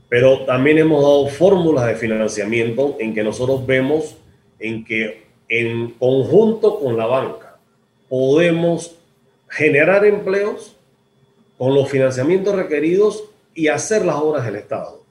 Pero 0.08 0.44
también 0.44 0.78
hemos 0.78 1.02
dado 1.02 1.26
fórmulas 1.28 1.86
de 1.86 1.96
financiamiento 1.96 2.96
en 2.98 3.14
que 3.14 3.22
nosotros 3.22 3.66
vemos 3.66 4.16
en 4.58 4.84
que 4.84 5.24
en 5.48 5.90
conjunto 5.90 6.78
con 6.78 6.96
la 6.96 7.06
banca 7.06 7.43
podemos 8.08 8.96
generar 9.48 10.04
empleos 10.04 10.76
con 11.58 11.74
los 11.74 11.88
financiamientos 11.88 12.54
requeridos 12.54 13.24
y 13.54 13.68
hacer 13.68 14.04
las 14.04 14.16
obras 14.16 14.44
del 14.44 14.56
Estado 14.56 15.04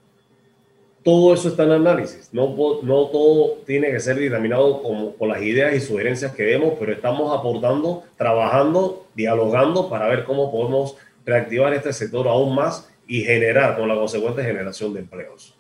todo 1.04 1.34
eso 1.34 1.50
está 1.50 1.64
en 1.64 1.72
análisis. 1.72 2.30
No, 2.32 2.56
no 2.82 3.08
todo 3.08 3.58
tiene 3.66 3.92
que 3.92 4.00
ser 4.00 4.18
dictaminado 4.18 4.82
con, 4.82 5.12
con, 5.14 5.28
las 5.28 5.42
ideas 5.42 5.76
y 5.76 5.82
sugerencias 5.82 6.34
que 6.34 6.44
demos, 6.44 6.74
pero 6.80 6.94
estamos 6.94 7.38
aportando, 7.38 8.04
trabajando, 8.18 9.06
dialogando 9.14 9.90
para 9.90 10.08
ver 10.08 10.24
cómo 10.24 10.52
podemos 10.52 10.96
reactivar 11.26 11.74
este 11.74 11.92
sector 11.92 12.28
aún 12.28 12.56
más 12.56 12.90
y 13.06 13.22
generar 13.22 13.78
con 13.78 13.88
la 13.88 13.96
consecuente 13.96 14.44
generación 14.44 14.94
de 14.94 15.02
empleos. 15.02 15.54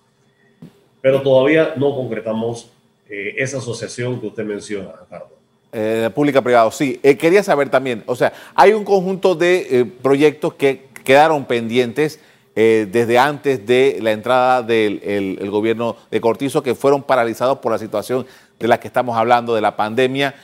Pero 1.01 1.21
todavía 1.21 1.73
no 1.75 1.93
concretamos 1.93 2.71
eh, 3.09 3.35
esa 3.37 3.57
asociación 3.57 4.21
que 4.21 4.27
usted 4.27 4.45
menciona, 4.45 4.93
Ricardo. 5.01 5.32
Eh, 5.75 6.11
pública-privado, 6.13 6.69
sí. 6.69 6.99
Eh, 7.01 7.17
quería 7.17 7.41
saber 7.41 7.69
también, 7.69 8.03
o 8.05 8.15
sea, 8.15 8.31
hay 8.53 8.73
un 8.73 8.83
conjunto 8.83 9.33
de 9.33 9.67
eh, 9.71 9.85
proyectos 9.85 10.53
que 10.53 10.85
quedaron 11.03 11.45
pendientes 11.45 12.19
desde 12.55 13.17
antes 13.17 13.65
de 13.65 13.97
la 13.99 14.11
entrada 14.11 14.61
del 14.61 15.01
el 15.03 15.49
gobierno 15.49 15.95
de 16.11 16.21
Cortizo, 16.21 16.61
que 16.61 16.75
fueron 16.75 17.01
paralizados 17.01 17.57
por 17.57 17.71
la 17.71 17.79
situación 17.79 18.27
de 18.59 18.67
la 18.67 18.79
que 18.79 18.87
estamos 18.87 19.17
hablando, 19.17 19.55
de 19.55 19.61
la 19.61 19.75
pandemia. 19.75 20.35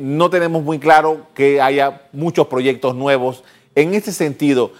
no 0.00 0.30
tenemos 0.30 0.64
muy 0.64 0.80
claro 0.80 1.28
que 1.32 1.60
haya 1.60 2.08
muchos 2.10 2.48
proyectos 2.48 2.96
nuevos. 2.96 3.44
En 3.76 3.94
ese 3.94 4.12
sentido, 4.12 4.72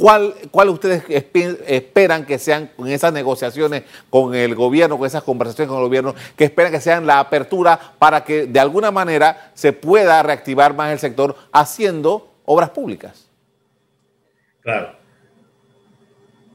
¿Cuál, 0.00 0.34
¿Cuál 0.50 0.70
ustedes 0.70 1.04
esperan 1.10 2.24
que 2.24 2.38
sean 2.38 2.70
con 2.74 2.88
esas 2.88 3.12
negociaciones 3.12 3.82
con 4.08 4.34
el 4.34 4.54
gobierno, 4.54 4.96
con 4.96 5.06
esas 5.06 5.22
conversaciones 5.22 5.68
con 5.68 5.76
el 5.76 5.84
gobierno, 5.84 6.14
que 6.36 6.44
esperan 6.44 6.72
que 6.72 6.80
sean 6.80 7.06
la 7.06 7.18
apertura 7.18 7.78
para 7.98 8.24
que 8.24 8.46
de 8.46 8.58
alguna 8.58 8.90
manera 8.90 9.52
se 9.52 9.74
pueda 9.74 10.22
reactivar 10.22 10.74
más 10.74 10.90
el 10.90 10.98
sector 10.98 11.36
haciendo 11.52 12.32
obras 12.46 12.70
públicas? 12.70 13.28
Claro. 14.62 14.92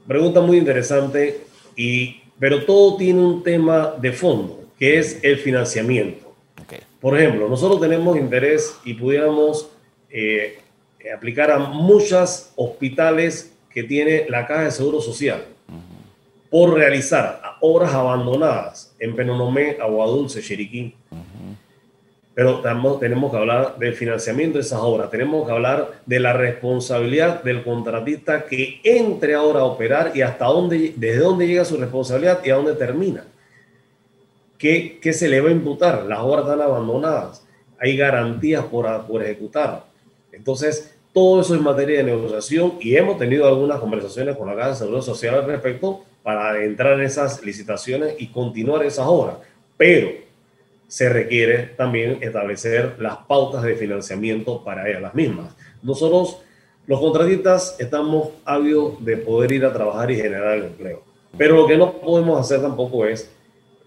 Pregunta 0.08 0.40
muy 0.40 0.58
interesante, 0.58 1.46
y, 1.76 2.22
pero 2.40 2.64
todo 2.64 2.96
tiene 2.96 3.20
un 3.20 3.44
tema 3.44 3.94
de 3.96 4.10
fondo, 4.10 4.64
que 4.76 4.98
es 4.98 5.20
el 5.22 5.38
financiamiento. 5.38 6.34
Por 7.00 7.16
ejemplo, 7.16 7.48
nosotros 7.48 7.80
tenemos 7.80 8.16
interés 8.16 8.76
y 8.84 8.94
pudiéramos 8.94 9.70
eh, 10.10 10.58
aplicar 11.12 11.50
a 11.50 11.58
muchos 11.58 12.52
hospitales 12.56 13.52
que 13.70 13.82
tiene 13.82 14.26
la 14.28 14.46
Caja 14.46 14.64
de 14.64 14.70
Seguro 14.70 15.00
Social 15.00 15.44
por 16.50 16.74
realizar 16.74 17.42
obras 17.60 17.92
abandonadas 17.92 18.94
en 18.98 19.14
Penonomé, 19.14 19.76
Aguadulce, 19.80 20.40
Chiriquí. 20.40 20.94
Pero 22.34 22.60
tenemos 22.98 23.30
que 23.30 23.36
hablar 23.36 23.78
del 23.78 23.94
financiamiento 23.94 24.58
de 24.58 24.62
esas 24.62 24.80
obras, 24.80 25.10
tenemos 25.10 25.46
que 25.46 25.52
hablar 25.52 26.00
de 26.04 26.20
la 26.20 26.34
responsabilidad 26.34 27.42
del 27.42 27.64
contratista 27.64 28.44
que 28.44 28.80
entre 28.84 29.34
ahora 29.34 29.60
a 29.60 29.64
operar 29.64 30.12
y 30.14 30.22
hasta 30.22 30.44
dónde, 30.44 30.94
desde 30.96 31.20
dónde 31.20 31.46
llega 31.46 31.64
su 31.64 31.78
responsabilidad 31.78 32.40
y 32.44 32.50
a 32.50 32.56
dónde 32.56 32.74
termina. 32.74 33.24
¿Qué, 34.58 34.98
qué 35.00 35.12
se 35.12 35.28
le 35.28 35.40
va 35.40 35.48
a 35.48 35.52
imputar? 35.52 36.04
Las 36.04 36.20
obras 36.20 36.44
están 36.44 36.60
abandonadas, 36.60 37.46
hay 37.78 37.96
garantías 37.96 38.64
por, 38.64 39.06
por 39.06 39.22
ejecutar. 39.22 39.84
Entonces, 40.32 40.95
todo 41.16 41.40
eso 41.40 41.54
es 41.54 41.62
materia 41.62 41.96
de 41.96 42.04
negociación 42.04 42.74
y 42.78 42.94
hemos 42.94 43.16
tenido 43.16 43.48
algunas 43.48 43.80
conversaciones 43.80 44.36
con 44.36 44.48
la 44.48 44.54
Casa 44.54 44.68
de 44.68 44.76
Seguridad 44.76 45.00
Social 45.00 45.34
al 45.36 45.46
respecto 45.46 46.04
para 46.22 46.62
entrar 46.62 47.00
en 47.00 47.06
esas 47.06 47.42
licitaciones 47.42 48.16
y 48.18 48.26
continuar 48.26 48.84
esas 48.84 49.06
obras. 49.06 49.36
Pero 49.78 50.10
se 50.88 51.08
requiere 51.08 51.70
también 51.74 52.18
establecer 52.20 52.96
las 52.98 53.16
pautas 53.16 53.62
de 53.62 53.76
financiamiento 53.76 54.62
para 54.62 54.86
ellas 54.90 55.00
las 55.00 55.14
mismas. 55.14 55.56
Nosotros, 55.82 56.42
los 56.86 57.00
contratistas, 57.00 57.76
estamos 57.78 58.28
ávidos 58.44 59.02
de 59.02 59.16
poder 59.16 59.52
ir 59.52 59.64
a 59.64 59.72
trabajar 59.72 60.10
y 60.10 60.16
generar 60.16 60.58
empleo. 60.58 61.02
Pero 61.38 61.56
lo 61.56 61.66
que 61.66 61.78
no 61.78 61.94
podemos 61.94 62.38
hacer 62.38 62.60
tampoco 62.60 63.06
es 63.06 63.30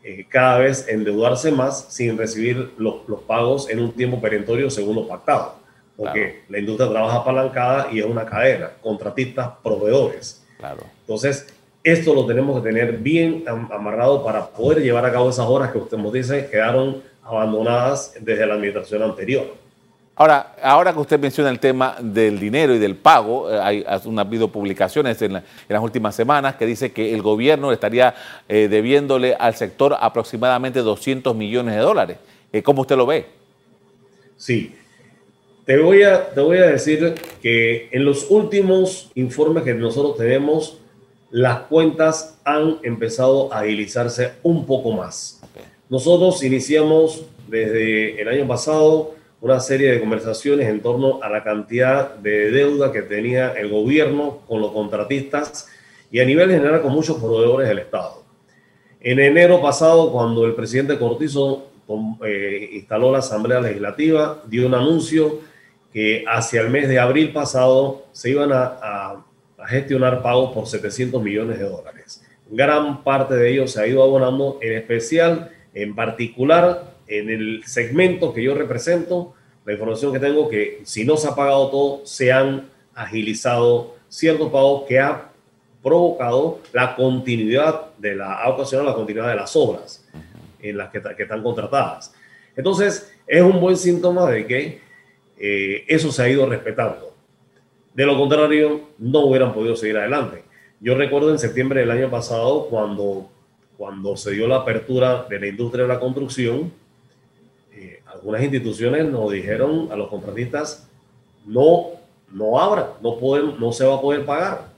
eh, 0.04 0.26
cada 0.28 0.58
vez 0.58 0.88
endeudarse 0.88 1.52
más 1.52 1.94
sin 1.94 2.18
recibir 2.18 2.72
los, 2.80 3.08
los 3.08 3.22
pagos 3.22 3.70
en 3.70 3.82
un 3.82 3.92
tiempo 3.92 4.20
perentorio 4.20 4.72
según 4.72 4.96
lo 4.96 5.08
pactado 5.08 5.60
porque 6.00 6.44
la 6.48 6.60
industria 6.60 6.90
trabaja 6.90 7.18
apalancada 7.18 7.90
y 7.92 8.00
es 8.00 8.06
una 8.06 8.26
cadena, 8.26 8.72
contratistas, 8.82 9.50
proveedores. 9.62 10.46
Claro. 10.58 10.84
Entonces, 11.02 11.54
esto 11.84 12.14
lo 12.14 12.26
tenemos 12.26 12.62
que 12.62 12.70
tener 12.70 12.98
bien 12.98 13.44
amarrado 13.48 14.24
para 14.24 14.48
poder 14.48 14.82
llevar 14.82 15.06
a 15.06 15.12
cabo 15.12 15.30
esas 15.30 15.46
horas 15.46 15.72
que 15.72 15.78
usted 15.78 15.98
nos 15.98 16.14
dice 16.14 16.48
quedaron 16.50 17.04
abandonadas 17.24 18.14
desde 18.20 18.46
la 18.46 18.54
administración 18.54 19.04
anterior. 19.04 19.54
Ahora, 20.16 20.56
ahora 20.62 20.92
que 20.92 21.00
usted 21.00 21.20
menciona 21.20 21.50
el 21.50 21.60
tema 21.60 21.96
del 22.00 22.40
dinero 22.40 22.76
y 22.76 22.80
del 22.80 22.96
pago, 22.96 23.50
eh, 23.50 23.60
hay, 23.62 23.86
ha 23.88 24.02
habido 24.20 24.50
publicaciones 24.50 25.22
en, 25.22 25.34
las 25.34 25.82
últimas 25.82 26.14
semanas 26.16 26.56
que 26.56 26.66
dice 26.66 26.92
que 26.92 27.14
el 27.14 27.22
gobierno 27.22 27.72
estaría 27.72 28.14
eh, 28.50 28.68
debiéndole 28.70 29.34
al 29.34 29.56
sector 29.56 29.96
aproximadamente 30.00 30.80
200 30.80 31.34
millones 31.36 31.76
de 31.76 31.82
dólares. 31.82 32.18
Eh, 32.52 32.62
¿Cómo 32.62 32.82
usted 32.82 32.98
lo 32.98 33.06
ve? 33.06 33.28
Sí, 34.36 34.76
te 35.70 35.78
voy, 35.78 36.02
a, 36.02 36.32
te 36.32 36.42
voy 36.42 36.58
a 36.58 36.66
decir 36.66 37.14
que 37.44 37.90
en 37.92 38.04
los 38.04 38.32
últimos 38.32 39.12
informes 39.14 39.64
que 39.64 39.76
nosotros 39.76 40.18
tenemos, 40.18 40.80
las 41.30 41.60
cuentas 41.68 42.40
han 42.44 42.80
empezado 42.82 43.54
a 43.54 43.60
agilizarse 43.60 44.32
un 44.42 44.66
poco 44.66 44.94
más. 44.94 45.40
Nosotros 45.88 46.44
iniciamos 46.44 47.24
desde 47.48 48.20
el 48.20 48.30
año 48.30 48.48
pasado 48.48 49.14
una 49.42 49.60
serie 49.60 49.92
de 49.92 50.00
conversaciones 50.00 50.68
en 50.68 50.82
torno 50.82 51.22
a 51.22 51.30
la 51.30 51.44
cantidad 51.44 52.16
de 52.16 52.50
deuda 52.50 52.92
que 52.92 53.04
tenía 53.04 53.52
el 53.52 53.70
gobierno 53.70 54.40
con 54.48 54.62
los 54.62 54.72
contratistas 54.72 55.68
y 56.12 56.20
a 56.20 56.26
nivel 56.26 56.50
general 56.50 56.82
con 56.82 56.94
muchos 56.94 57.18
proveedores 57.18 57.70
del 57.70 57.78
Estado. 57.78 58.24
En 59.02 59.20
enero 59.20 59.62
pasado, 59.62 60.12
cuando 60.12 60.48
el 60.48 60.56
presidente 60.56 60.98
Cortizo 60.98 61.68
eh, 62.26 62.72
instaló 62.74 63.12
la 63.12 63.20
Asamblea 63.20 63.62
Legislativa, 63.62 64.42
dio 64.48 64.66
un 64.66 64.74
anuncio 64.74 65.48
que 65.94 66.24
hacia 66.28 66.62
el 66.62 66.70
mes 66.70 66.88
de 66.88 67.00
abril 67.00 67.32
pasado 67.34 68.06
se 68.12 68.32
iban 68.32 68.52
a, 68.54 69.26
gestionar 69.68 70.24
pagos 70.24 70.54
por 70.54 70.68
700 70.68 71.22
millones 71.22 71.60
de 71.60 71.66
dólares. 71.66 72.24
Gran 72.50 73.04
parte 73.04 73.36
de 73.36 73.52
ellos 73.52 73.74
se 73.74 73.82
ha 73.82 73.86
ido 73.86 74.02
abonando, 74.02 74.58
en 74.62 74.74
especial, 74.74 75.52
en 75.74 75.94
particular, 75.94 76.96
en 77.08 77.30
el 77.30 77.64
segmento 77.66 78.34
que 78.34 78.42
yo 78.42 78.56
represento, 78.56 79.34
la 79.66 79.74
información 79.74 80.14
que 80.14 80.20
tengo 80.20 80.50
que 80.50 80.82
si 80.86 81.04
no 81.04 81.18
se 81.18 81.28
ha 81.28 81.36
pagado 81.36 81.70
todo, 81.70 82.06
se 82.06 82.32
han 82.32 82.70
agilizado 82.96 83.96
ciertos 84.08 84.50
pagos 84.50 84.86
que 84.88 85.00
ha 85.00 85.30
provocado 85.84 86.60
la 86.72 86.96
continuidad 86.96 87.94
de 87.98 88.16
la, 88.16 88.36
ha 88.36 88.50
ocasionado 88.50 88.90
la 88.90 88.96
continuidad 88.96 89.30
de 89.30 89.36
las 89.36 89.56
obras 89.56 90.08
en 90.62 90.78
las 90.78 90.90
que, 90.90 91.02
que 91.16 91.24
están 91.24 91.44
contratadas. 91.44 92.14
Entonces, 92.56 93.14
es 93.28 93.42
un 93.42 93.60
buen 93.60 93.78
síntoma 93.78 94.30
de 94.32 94.48
que 94.48 94.89
eh, 95.40 95.86
eso 95.88 96.12
se 96.12 96.22
ha 96.22 96.30
ido 96.30 96.46
respetando. 96.46 97.14
De 97.94 98.06
lo 98.06 98.18
contrario, 98.18 98.90
no 98.98 99.22
hubieran 99.22 99.54
podido 99.54 99.76
seguir 99.76 99.98
adelante. 99.98 100.44
Yo 100.82 100.96
recuerdo 100.96 101.32
en 101.32 101.40
septiembre 101.40 101.82
del 101.82 101.92
año 101.92 102.10
pasado, 102.10 102.68
cuando, 102.68 103.30
cuando 103.78 104.16
se 104.16 104.32
dio 104.32 104.48
la 104.48 104.58
apertura 104.58 105.26
de 105.30 105.40
la 105.40 105.48
industria 105.48 105.84
de 105.84 105.90
la 105.90 106.00
construcción, 106.00 106.72
eh, 107.74 108.02
algunas 108.06 108.44
instituciones 108.44 109.06
nos 109.06 109.32
dijeron 109.32 109.90
a 109.92 109.96
los 109.96 110.10
contratistas, 110.10 110.90
no, 111.46 111.88
no 112.32 112.60
abran, 112.60 112.88
no, 113.02 113.18
pueden, 113.18 113.60
no 113.60 113.72
se 113.72 113.86
va 113.86 113.96
a 113.96 114.02
poder 114.02 114.26
pagar, 114.26 114.70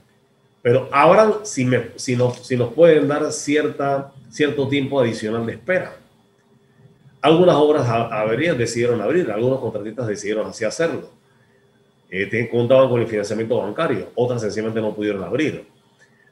pero 0.62 0.88
abran 0.91 1.34
si, 1.44 1.65
me, 1.65 1.89
si, 1.96 2.15
nos, 2.15 2.38
si 2.46 2.56
nos 2.56 2.74
pueden 2.74 3.08
dar 3.08 3.32
cierta, 3.32 4.12
cierto 4.30 4.68
tiempo 4.68 5.00
adicional 5.00 5.46
de 5.46 5.53
espera. 5.53 6.00
Algunas 7.21 7.55
obras 7.55 7.87
averías 7.87 8.57
decidieron 8.57 8.99
abrir, 8.99 9.29
algunos 9.29 9.59
contratistas 9.59 10.07
decidieron 10.07 10.47
así 10.47 10.65
hacerlo. 10.65 11.09
Eh, 12.09 12.49
contaban 12.51 12.89
con 12.89 12.99
el 12.99 13.07
financiamiento 13.07 13.57
bancario, 13.57 14.09
otras 14.15 14.41
sencillamente 14.41 14.81
no 14.81 14.93
pudieron 14.93 15.23
abrir. 15.23 15.65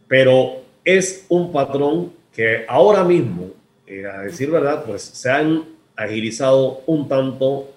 Pero 0.08 0.62
es 0.84 1.26
un 1.30 1.52
patrón 1.52 2.12
que 2.34 2.66
ahora 2.68 3.04
mismo, 3.04 3.52
eh, 3.86 4.06
a 4.06 4.22
decir 4.22 4.50
verdad, 4.50 4.84
pues 4.84 5.02
se 5.02 5.30
han 5.30 5.64
agilizado 5.96 6.82
un 6.86 7.08
tanto 7.08 7.70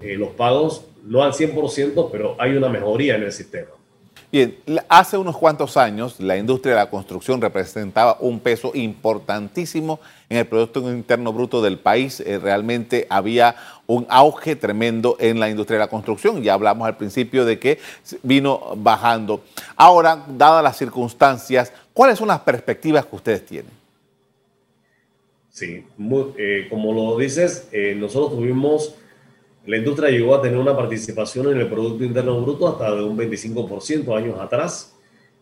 eh, 0.00 0.14
los 0.16 0.30
pagos, 0.30 0.84
no 1.04 1.22
al 1.22 1.32
100%, 1.32 2.08
pero 2.12 2.36
hay 2.38 2.56
una 2.56 2.68
mejoría 2.68 3.16
en 3.16 3.22
el 3.22 3.32
sistema. 3.32 3.70
Bien, 4.32 4.56
hace 4.88 5.18
unos 5.18 5.36
cuantos 5.36 5.76
años 5.76 6.20
la 6.20 6.36
industria 6.36 6.74
de 6.74 6.80
la 6.80 6.88
construcción 6.88 7.40
representaba 7.40 8.16
un 8.20 8.38
peso 8.38 8.70
importantísimo 8.74 9.98
en 10.28 10.38
el 10.38 10.46
Producto 10.46 10.88
Interno 10.88 11.32
Bruto 11.32 11.60
del 11.60 11.80
país. 11.80 12.20
Eh, 12.20 12.38
realmente 12.38 13.08
había 13.10 13.56
un 13.88 14.06
auge 14.08 14.54
tremendo 14.54 15.16
en 15.18 15.40
la 15.40 15.50
industria 15.50 15.80
de 15.80 15.84
la 15.86 15.90
construcción. 15.90 16.44
Ya 16.44 16.54
hablamos 16.54 16.86
al 16.86 16.96
principio 16.96 17.44
de 17.44 17.58
que 17.58 17.80
vino 18.22 18.74
bajando. 18.76 19.42
Ahora, 19.74 20.24
dadas 20.28 20.62
las 20.62 20.76
circunstancias, 20.76 21.72
¿cuáles 21.92 22.16
son 22.16 22.28
las 22.28 22.38
perspectivas 22.38 23.06
que 23.06 23.16
ustedes 23.16 23.44
tienen? 23.44 23.72
Sí, 25.50 25.84
eh, 26.38 26.68
como 26.70 26.92
lo 26.92 27.18
dices, 27.18 27.68
eh, 27.72 27.96
nosotros 27.98 28.38
tuvimos 28.38 28.94
la 29.70 29.76
industria 29.76 30.10
llegó 30.10 30.34
a 30.34 30.42
tener 30.42 30.58
una 30.58 30.76
participación 30.76 31.52
en 31.52 31.58
el 31.58 31.68
Producto 31.68 32.02
Interno 32.02 32.40
Bruto 32.40 32.66
hasta 32.66 32.92
de 32.92 33.04
un 33.04 33.16
25% 33.16 34.16
años 34.16 34.40
atrás. 34.40 34.96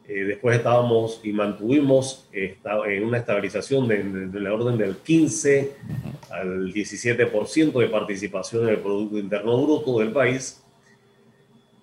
Eh, 0.06 0.25
después 0.25 0.58
estábamos 0.58 1.23
y 1.25 1.32
mantuvimos 1.32 2.28
en 2.30 3.04
una 3.04 3.16
estabilización 3.16 3.88
de, 3.88 4.38
la 4.38 4.52
orden 4.52 4.76
del 4.76 4.97
15 4.97 5.73
al 6.28 6.75
17% 6.75 7.80
de 7.80 7.87
participación 7.87 8.64
en 8.64 8.68
el 8.68 8.80
Producto 8.80 9.16
Interno 9.16 9.62
Bruto 9.62 9.99
del 9.99 10.12
país. 10.12 10.62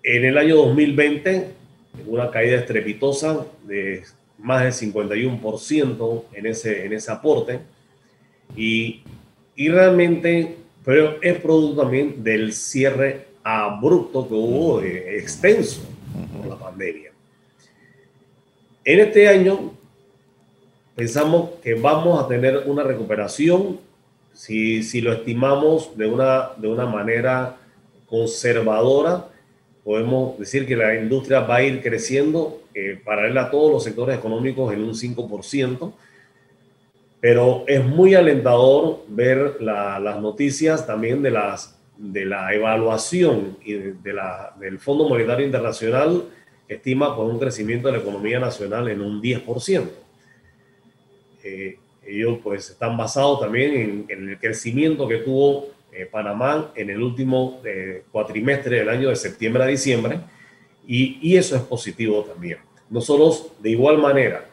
En 0.03 0.23
el 0.23 0.37
año 0.37 0.57
2020, 0.57 1.47
una 2.05 2.29
caída 2.29 2.57
estrepitosa 2.57 3.43
de 3.63 4.03
más 4.37 4.61
del 4.61 4.93
51% 4.93 6.23
en 6.31 6.45
ese, 6.45 6.85
en 6.85 6.93
ese 6.93 7.11
aporte. 7.11 7.61
Y, 8.55 9.01
y 9.55 9.69
realmente 9.69 10.57
pero 10.85 11.17
es 11.21 11.39
producto 11.39 11.81
también 11.81 12.23
del 12.23 12.53
cierre 12.53 13.25
abrupto 13.43 14.27
que 14.27 14.33
hubo, 14.35 14.81
eh, 14.81 15.17
extenso, 15.17 15.81
por 16.37 16.47
la 16.47 16.57
pandemia. 16.57 17.11
En 18.83 18.99
este 18.99 19.27
año 19.27 19.73
pensamos 20.95 21.49
que 21.63 21.73
vamos 21.73 22.23
a 22.23 22.27
tener 22.27 22.63
una 22.67 22.83
recuperación, 22.83 23.79
si, 24.33 24.83
si 24.83 25.01
lo 25.01 25.11
estimamos 25.11 25.97
de 25.97 26.05
una, 26.05 26.51
de 26.57 26.67
una 26.67 26.85
manera 26.85 27.57
conservadora, 28.07 29.27
podemos 29.83 30.37
decir 30.37 30.67
que 30.67 30.75
la 30.75 30.95
industria 30.95 31.41
va 31.41 31.57
a 31.57 31.63
ir 31.63 31.81
creciendo 31.81 32.61
eh, 32.73 32.99
paralela 33.03 33.43
a 33.43 33.51
todos 33.51 33.71
los 33.71 33.83
sectores 33.83 34.17
económicos 34.17 34.73
en 34.73 34.83
un 34.83 34.93
5%, 34.93 35.93
pero 37.25 37.63
es 37.65 37.83
muy 37.83 38.13
alentador 38.13 39.03
ver 39.07 39.57
las 39.59 40.21
noticias 40.21 40.85
también 40.85 41.23
de, 41.23 41.31
las, 41.31 41.75
de 41.97 42.23
la 42.23 42.53
evaluación 42.53 43.57
y 43.65 43.73
de, 43.73 44.13
la, 44.13 44.53
del 44.59 44.77
Fondo 44.77 45.09
Monetario 45.09 45.43
Internacional 45.43 46.25
que 46.67 46.75
estima 46.75 47.15
por 47.15 47.25
un 47.25 47.39
crecimiento 47.39 47.87
de 47.87 47.93
la 47.93 48.03
economía 48.03 48.39
nacional 48.39 48.89
en 48.89 49.01
un 49.01 49.23
10%. 49.23 49.89
Eh, 51.43 51.79
ellos 52.05 52.37
pues 52.43 52.69
están 52.69 52.95
basados 52.95 53.39
también 53.39 54.05
en, 54.07 54.29
el 54.29 54.37
crecimiento 54.37 55.07
que 55.07 55.17
tuvo 55.17 55.69
eh, 55.91 56.05
Panamá 56.05 56.73
en 56.75 56.91
el 56.91 57.01
último 57.01 57.59
eh, 57.65 58.03
cuatrimestre 58.11 58.77
del 58.77 58.89
año 58.89 59.09
de 59.09 59.15
septiembre 59.15 59.63
a 59.63 59.65
diciembre 59.65 60.19
y, 60.85 61.17
y 61.27 61.37
eso 61.37 61.55
es 61.55 61.63
positivo 61.63 62.21
también. 62.21 62.59
Nosotros 62.87 63.51
de 63.63 63.71
igual 63.71 63.97
manera 63.97 64.45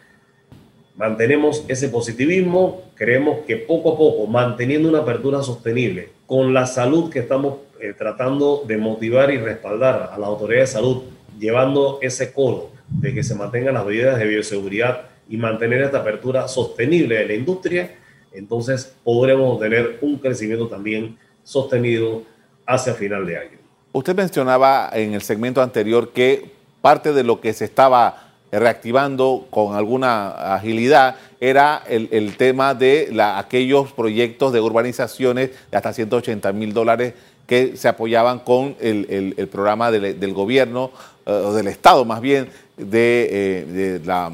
mantenemos 1.02 1.64
ese 1.66 1.88
positivismo, 1.88 2.82
creemos 2.94 3.40
que 3.44 3.56
poco 3.56 3.94
a 3.94 3.98
poco, 3.98 4.24
manteniendo 4.28 4.88
una 4.88 5.00
apertura 5.00 5.42
sostenible, 5.42 6.10
con 6.28 6.54
la 6.54 6.64
salud 6.64 7.10
que 7.10 7.18
estamos 7.18 7.56
tratando 7.98 8.62
de 8.68 8.76
motivar 8.76 9.32
y 9.32 9.38
respaldar 9.38 10.10
a 10.12 10.16
la 10.16 10.28
autoridad 10.28 10.60
de 10.60 10.68
salud, 10.68 11.02
llevando 11.40 11.98
ese 12.02 12.32
codo 12.32 12.70
de 12.86 13.12
que 13.12 13.24
se 13.24 13.34
mantengan 13.34 13.74
las 13.74 13.84
medidas 13.84 14.16
de 14.16 14.26
bioseguridad 14.26 15.08
y 15.28 15.36
mantener 15.38 15.82
esta 15.82 15.98
apertura 15.98 16.46
sostenible 16.46 17.16
de 17.16 17.26
la 17.26 17.34
industria, 17.34 17.96
entonces 18.32 18.94
podremos 19.02 19.58
tener 19.58 19.98
un 20.02 20.18
crecimiento 20.18 20.68
también 20.68 21.18
sostenido 21.42 22.22
hacia 22.64 22.94
final 22.94 23.26
de 23.26 23.38
año. 23.38 23.58
Usted 23.90 24.14
mencionaba 24.14 24.88
en 24.92 25.14
el 25.14 25.22
segmento 25.22 25.60
anterior 25.60 26.12
que 26.12 26.52
parte 26.80 27.12
de 27.12 27.24
lo 27.24 27.40
que 27.40 27.52
se 27.54 27.64
estaba 27.64 28.21
reactivando 28.52 29.46
con 29.50 29.74
alguna 29.74 30.54
agilidad 30.54 31.16
era 31.40 31.82
el, 31.88 32.36
tema 32.36 32.74
de 32.74 33.12
aquellos 33.34 33.92
proyectos 33.92 34.52
de 34.52 34.60
urbanizaciones 34.60 35.50
de 35.70 35.76
hasta 35.76 35.92
180 35.92 36.52
mil 36.52 36.72
dólares 36.72 37.14
que 37.46 37.76
se 37.76 37.88
apoyaban 37.88 38.38
con 38.40 38.76
el, 38.78 39.48
programa 39.50 39.90
del, 39.90 40.32
gobierno, 40.34 40.92
eh, 41.26 41.32
o 41.32 41.52
del 41.52 41.66
Estado 41.66 42.04
más 42.04 42.20
bien, 42.20 42.48
de, 42.76 43.66
eh, 43.66 44.00
la... 44.04 44.30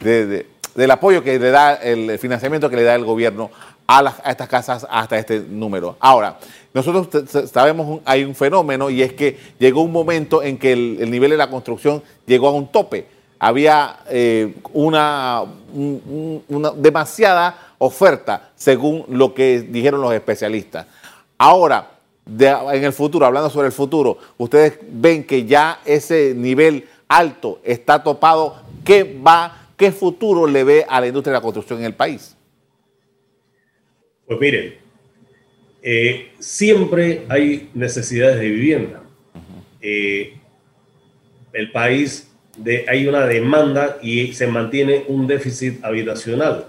del 0.74 0.90
apoyo 0.90 1.22
que 1.22 1.38
le 1.38 1.50
da, 1.50 1.74
el 1.74 2.18
financiamiento 2.18 2.68
que 2.68 2.76
le 2.76 2.82
da 2.82 2.94
el 2.94 3.04
gobierno 3.04 3.50
a, 3.86 4.14
estas 4.26 4.48
casas 4.48 4.86
hasta 4.90 5.18
este 5.18 5.40
número. 5.40 5.96
Ahora, 6.00 6.38
nosotros 6.76 7.08
sabemos, 7.50 8.02
hay 8.04 8.22
un 8.22 8.34
fenómeno 8.34 8.90
y 8.90 9.00
es 9.00 9.14
que 9.14 9.38
llegó 9.58 9.80
un 9.80 9.92
momento 9.92 10.42
en 10.42 10.58
que 10.58 10.72
el, 10.74 11.10
nivel 11.10 11.30
de 11.30 11.38
la 11.38 11.48
construcción 11.48 12.02
llegó 12.26 12.48
a 12.48 12.52
un 12.52 12.70
tope. 12.70 13.06
Había 13.38 14.00
eh, 14.10 14.56
una 14.74 15.42
demasiada 16.76 17.72
oferta, 17.78 18.50
según 18.56 19.06
lo 19.08 19.32
que 19.32 19.62
dijeron 19.62 20.02
los 20.02 20.12
especialistas. 20.12 20.86
Ahora, 21.38 21.92
en 22.26 22.84
el 22.84 22.92
futuro, 22.92 23.24
hablando 23.24 23.48
sobre 23.48 23.68
el 23.68 23.72
futuro, 23.72 24.18
ustedes 24.36 24.78
ven 24.86 25.24
que 25.24 25.46
ya 25.46 25.80
ese 25.86 26.34
nivel 26.36 26.86
alto 27.08 27.58
está 27.64 28.02
topado. 28.02 28.56
¿Qué 28.84 29.18
va, 29.26 29.68
qué 29.78 29.92
futuro 29.92 30.46
le 30.46 30.62
ve 30.62 30.84
a 30.86 31.00
la 31.00 31.06
industria 31.06 31.32
de 31.32 31.38
la 31.38 31.42
construcción 31.42 31.78
en 31.78 31.86
el 31.86 31.94
país? 31.94 32.36
Pues 34.26 34.38
miren, 34.38 34.85
eh, 35.88 36.32
siempre 36.40 37.22
hay 37.28 37.70
necesidades 37.72 38.40
de 38.40 38.50
vivienda. 38.50 39.04
Eh, 39.80 40.36
el 41.52 41.70
país 41.70 42.28
de, 42.56 42.84
hay 42.88 43.06
una 43.06 43.24
demanda 43.24 43.96
y 44.02 44.32
se 44.32 44.48
mantiene 44.48 45.04
un 45.06 45.28
déficit 45.28 45.84
habitacional. 45.84 46.66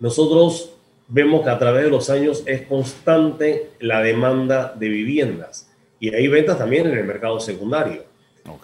Nosotros 0.00 0.72
vemos 1.06 1.44
que 1.44 1.50
a 1.50 1.58
través 1.58 1.84
de 1.84 1.90
los 1.90 2.08
años 2.08 2.44
es 2.46 2.62
constante 2.62 3.72
la 3.78 4.00
demanda 4.00 4.74
de 4.74 4.88
viviendas 4.88 5.70
y 6.00 6.14
hay 6.14 6.28
ventas 6.28 6.56
también 6.56 6.86
en 6.86 6.96
el 6.96 7.04
mercado 7.04 7.38
secundario. 7.40 8.04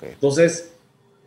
Entonces, 0.00 0.74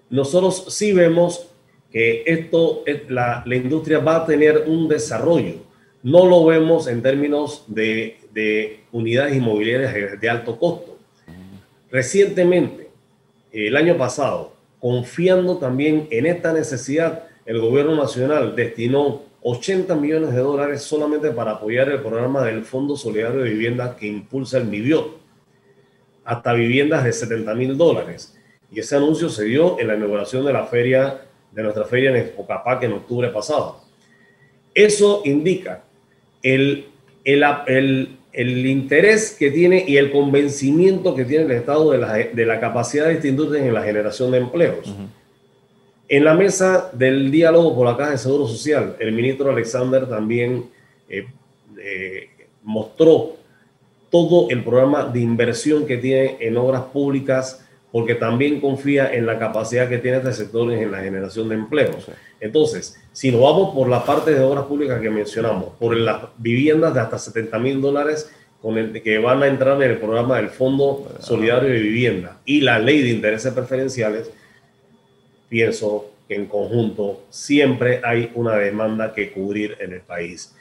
nosotros 0.09 0.65
sí 0.69 0.91
vemos 0.91 1.49
que 1.91 2.23
esto, 2.25 2.83
la, 3.09 3.43
la 3.45 3.55
industria 3.55 3.99
va 3.99 4.15
a 4.15 4.25
tener 4.25 4.63
un 4.65 4.87
desarrollo 4.87 5.66
no 6.03 6.25
lo 6.25 6.45
vemos 6.45 6.87
en 6.87 7.01
términos 7.01 7.65
de, 7.67 8.17
unidades 8.91 9.35
inmobiliarias 9.35 10.19
de 10.19 10.29
alto 10.29 10.57
costo. 10.59 10.97
Recientemente, 11.91 12.89
el 13.51 13.75
año 13.75 13.97
pasado, 13.97 14.53
confiando 14.79 15.57
también 15.57 16.07
en 16.11 16.25
esta 16.25 16.53
necesidad, 16.53 17.23
el 17.45 17.59
gobierno 17.59 17.95
nacional 17.95 18.55
destinó 18.55 19.23
80 19.41 19.95
millones 19.95 20.33
de 20.33 20.39
dólares 20.39 20.81
solamente 20.81 21.31
para 21.31 21.51
apoyar 21.51 21.89
el 21.89 22.01
programa 22.01 22.43
del 22.43 22.65
Fondo 22.65 22.95
Solidario 22.95 23.41
de 23.41 23.49
Vivienda 23.49 23.95
que 23.95 24.05
impulsa 24.05 24.57
el 24.57 24.65
MIBIOT, 24.65 25.17
hasta 26.25 26.53
viviendas 26.53 27.05
de 27.05 27.13
70 27.13 27.55
mil 27.55 27.77
dólares. 27.77 28.37
Y 28.71 28.81
ese 28.81 28.97
anuncio 28.97 29.29
se 29.29 29.45
dio 29.45 29.79
en 29.79 29.87
la 29.87 29.95
inauguración 29.95 30.45
de 30.45 30.51
la 30.51 30.65
feria, 30.65 31.21
de 31.51 31.63
nuestra 31.63 31.85
feria 31.85 32.09
en 32.09 32.17
Espocapac 32.17 32.83
en 32.83 32.93
octubre 32.93 33.29
pasado. 33.29 33.81
Eso 34.73 35.21
indica 35.23 35.83
el, 36.43 36.85
el, 37.23 38.65
interés 38.65 39.35
que 39.37 39.51
tiene 39.51 39.83
y 39.87 39.97
el 39.97 40.11
convencimiento 40.11 41.15
que 41.15 41.25
tiene 41.25 41.45
el 41.45 41.51
Estado 41.51 41.91
de 41.91 41.97
la, 41.97 42.13
de 42.13 42.45
la 42.45 42.59
capacidad 42.59 43.05
de 43.05 43.13
esta 43.13 43.27
industria 43.27 43.65
en 43.65 43.73
la 43.73 43.83
generación 43.83 44.31
de 44.31 44.37
empleos. 44.37 44.93
En 46.09 46.23
la 46.23 46.33
mesa 46.33 46.89
del 46.93 47.31
diálogo 47.31 47.75
por 47.75 47.85
la 47.85 47.97
Caja 47.97 48.11
de 48.11 48.17
Seguro 48.17 48.47
Social, 48.47 48.95
el 48.99 49.11
ministro 49.11 49.51
Alexander 49.51 50.07
también 50.07 50.65
eh, 51.09 51.27
eh, 51.77 52.29
mostró 52.63 53.35
todo 54.09 54.49
el 54.49 54.63
programa 54.63 55.03
de 55.03 55.19
inversión 55.19 55.85
que 55.85 55.97
tiene 55.97 56.37
en 56.39 56.55
obras 56.55 56.83
públicas 56.83 57.66
porque 57.97 58.13
también 58.13 58.61
confía 58.61 59.11
en 59.11 59.25
la 59.25 59.39
capacidad 59.39 59.89
que 59.89 59.97
tiene 59.97 60.17
este 60.17 60.31
sector 60.31 60.71
en 60.71 60.91
la 60.91 60.99
generación 60.99 61.49
de 61.49 61.55
empleos. 61.55 62.05
Entonces, 62.39 63.01
si 63.11 63.31
nos 63.31 63.41
vamos 63.41 63.73
por 63.73 63.89
la 63.89 64.05
parte 64.05 64.35
de 64.35 64.39
obras 64.39 64.65
públicas 64.65 65.01
que 65.01 65.09
mencionamos, 65.09 65.73
por 65.79 65.97
las 65.97 66.25
viviendas 66.37 66.93
de 66.93 66.99
hasta 66.99 67.17
70 67.17 67.57
mil 67.57 67.81
dólares 67.81 68.31
con 68.61 68.77
el 68.77 69.01
que 69.01 69.17
van 69.17 69.41
a 69.41 69.47
entrar 69.47 69.81
en 69.81 69.89
el 69.89 69.97
programa 69.97 70.37
del 70.37 70.49
Fondo 70.49 71.11
Solidario 71.21 71.69
de 71.69 71.79
Vivienda 71.79 72.37
y 72.45 72.61
la 72.61 72.77
ley 72.77 73.01
de 73.01 73.09
intereses 73.09 73.51
preferenciales, 73.51 74.29
pienso 75.49 76.11
que 76.27 76.35
en 76.35 76.45
conjunto 76.45 77.23
siempre 77.31 77.99
hay 78.03 78.29
una 78.35 78.57
demanda 78.57 79.11
que 79.11 79.31
cubrir 79.31 79.75
en 79.79 79.93
el 79.93 80.01
país. 80.01 80.55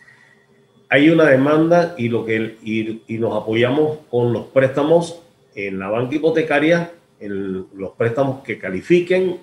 Hay 0.89 1.11
una 1.11 1.27
demanda 1.27 1.95
y, 1.99 2.09
lo 2.09 2.25
que, 2.25 2.57
y, 2.65 3.03
y 3.07 3.19
nos 3.19 3.37
apoyamos 3.43 3.99
con 4.09 4.33
los 4.33 4.47
préstamos 4.47 5.21
en 5.55 5.79
la 5.79 5.91
banca 5.91 6.15
hipotecaria, 6.15 6.93
en 7.21 7.67
los 7.75 7.93
préstamos 7.93 8.43
que 8.43 8.59
califiquen 8.59 9.41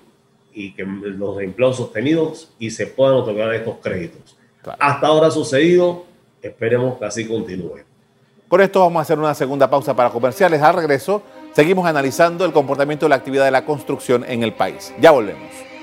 y 0.52 0.72
que 0.72 0.84
los 0.84 1.40
empleos 1.40 1.76
sostenidos 1.76 2.54
y 2.58 2.70
se 2.70 2.86
puedan 2.86 3.14
otorgar 3.16 3.52
estos 3.54 3.76
créditos. 3.82 4.36
Hasta 4.78 5.06
ahora 5.06 5.28
ha 5.28 5.30
sucedido, 5.30 6.04
esperemos 6.40 6.98
que 6.98 7.04
así 7.04 7.26
continúe. 7.26 7.80
Por 8.48 8.60
esto 8.60 8.80
vamos 8.80 9.00
a 9.00 9.02
hacer 9.02 9.18
una 9.18 9.34
segunda 9.34 9.68
pausa 9.68 9.96
para 9.96 10.10
comerciales. 10.10 10.62
Al 10.62 10.74
regreso, 10.74 11.22
seguimos 11.52 11.86
analizando 11.86 12.44
el 12.44 12.52
comportamiento 12.52 13.06
de 13.06 13.10
la 13.10 13.16
actividad 13.16 13.44
de 13.44 13.50
la 13.50 13.64
construcción 13.64 14.24
en 14.28 14.42
el 14.42 14.52
país. 14.52 14.94
Ya 15.00 15.10
volvemos. 15.10 15.73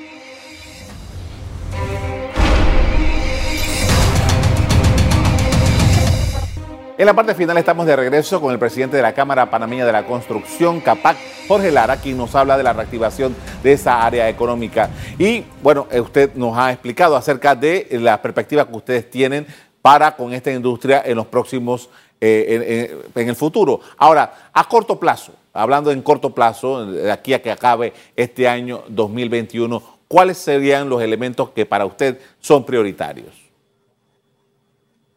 En 7.01 7.07
la 7.07 7.15
parte 7.15 7.33
final 7.33 7.57
estamos 7.57 7.87
de 7.87 7.95
regreso 7.95 8.39
con 8.39 8.53
el 8.53 8.59
presidente 8.59 8.95
de 8.95 9.01
la 9.01 9.15
Cámara 9.15 9.49
Panameña 9.49 9.87
de 9.87 9.91
la 9.91 10.05
Construcción, 10.05 10.81
CAPAC, 10.81 11.17
Jorge 11.47 11.71
Lara, 11.71 11.97
quien 11.97 12.15
nos 12.15 12.35
habla 12.35 12.57
de 12.57 12.61
la 12.61 12.73
reactivación 12.73 13.35
de 13.63 13.73
esa 13.73 14.05
área 14.05 14.29
económica. 14.29 14.87
Y 15.17 15.43
bueno, 15.63 15.87
eh, 15.89 15.99
usted 15.99 16.35
nos 16.35 16.55
ha 16.55 16.71
explicado 16.71 17.15
acerca 17.15 17.55
de 17.55 17.87
la 17.93 18.21
perspectiva 18.21 18.67
que 18.67 18.77
ustedes 18.77 19.09
tienen 19.09 19.47
para 19.81 20.15
con 20.15 20.31
esta 20.31 20.51
industria 20.51 21.01
en 21.03 21.15
los 21.15 21.25
próximos, 21.25 21.89
eh, 22.19 23.01
en, 23.15 23.29
el 23.29 23.35
futuro. 23.35 23.79
Ahora, 23.97 24.51
a 24.53 24.69
corto 24.69 24.99
plazo, 24.99 25.33
hablando 25.53 25.89
en 25.89 26.03
corto 26.03 26.35
plazo, 26.35 26.85
de 26.85 27.11
aquí 27.11 27.33
a 27.33 27.41
que 27.41 27.49
acabe 27.49 27.93
este 28.15 28.47
año 28.47 28.83
2021, 28.89 29.81
¿cuáles 30.07 30.37
serían 30.37 30.87
los 30.87 31.01
elementos 31.01 31.49
que 31.49 31.65
para 31.65 31.83
usted 31.83 32.19
son 32.39 32.63
prioritarios? 32.63 33.33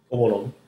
¿Cómo 0.08 0.28
no? 0.30 0.63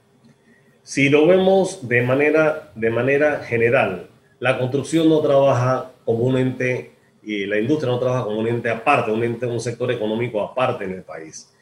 Si 0.87 1.09
lo 1.09 1.27
vemos 1.27 1.89
de 1.89 2.01
manera, 2.03 2.71
de 2.77 2.91
manera 2.91 3.41
general, 3.41 4.07
la 4.39 4.57
construcción 4.57 5.09
no 5.09 5.19
trabaja 5.19 5.91
como 6.05 6.21
un 6.21 6.39
ente 6.39 6.93
y 7.25 7.45
la 7.45 7.59
industria 7.59 7.91
no 7.91 7.99
trabaja 7.99 8.23
como 8.23 8.39
un 8.39 8.47
ente 8.47 8.71
aparte, 8.71 9.11
un 9.11 9.25
ente, 9.25 9.47
un 9.47 9.59
sector 9.59 9.91
económico 9.91 10.41
aparte 10.41 10.85
en 10.85 10.93
el 10.93 11.03
país. 11.03 11.53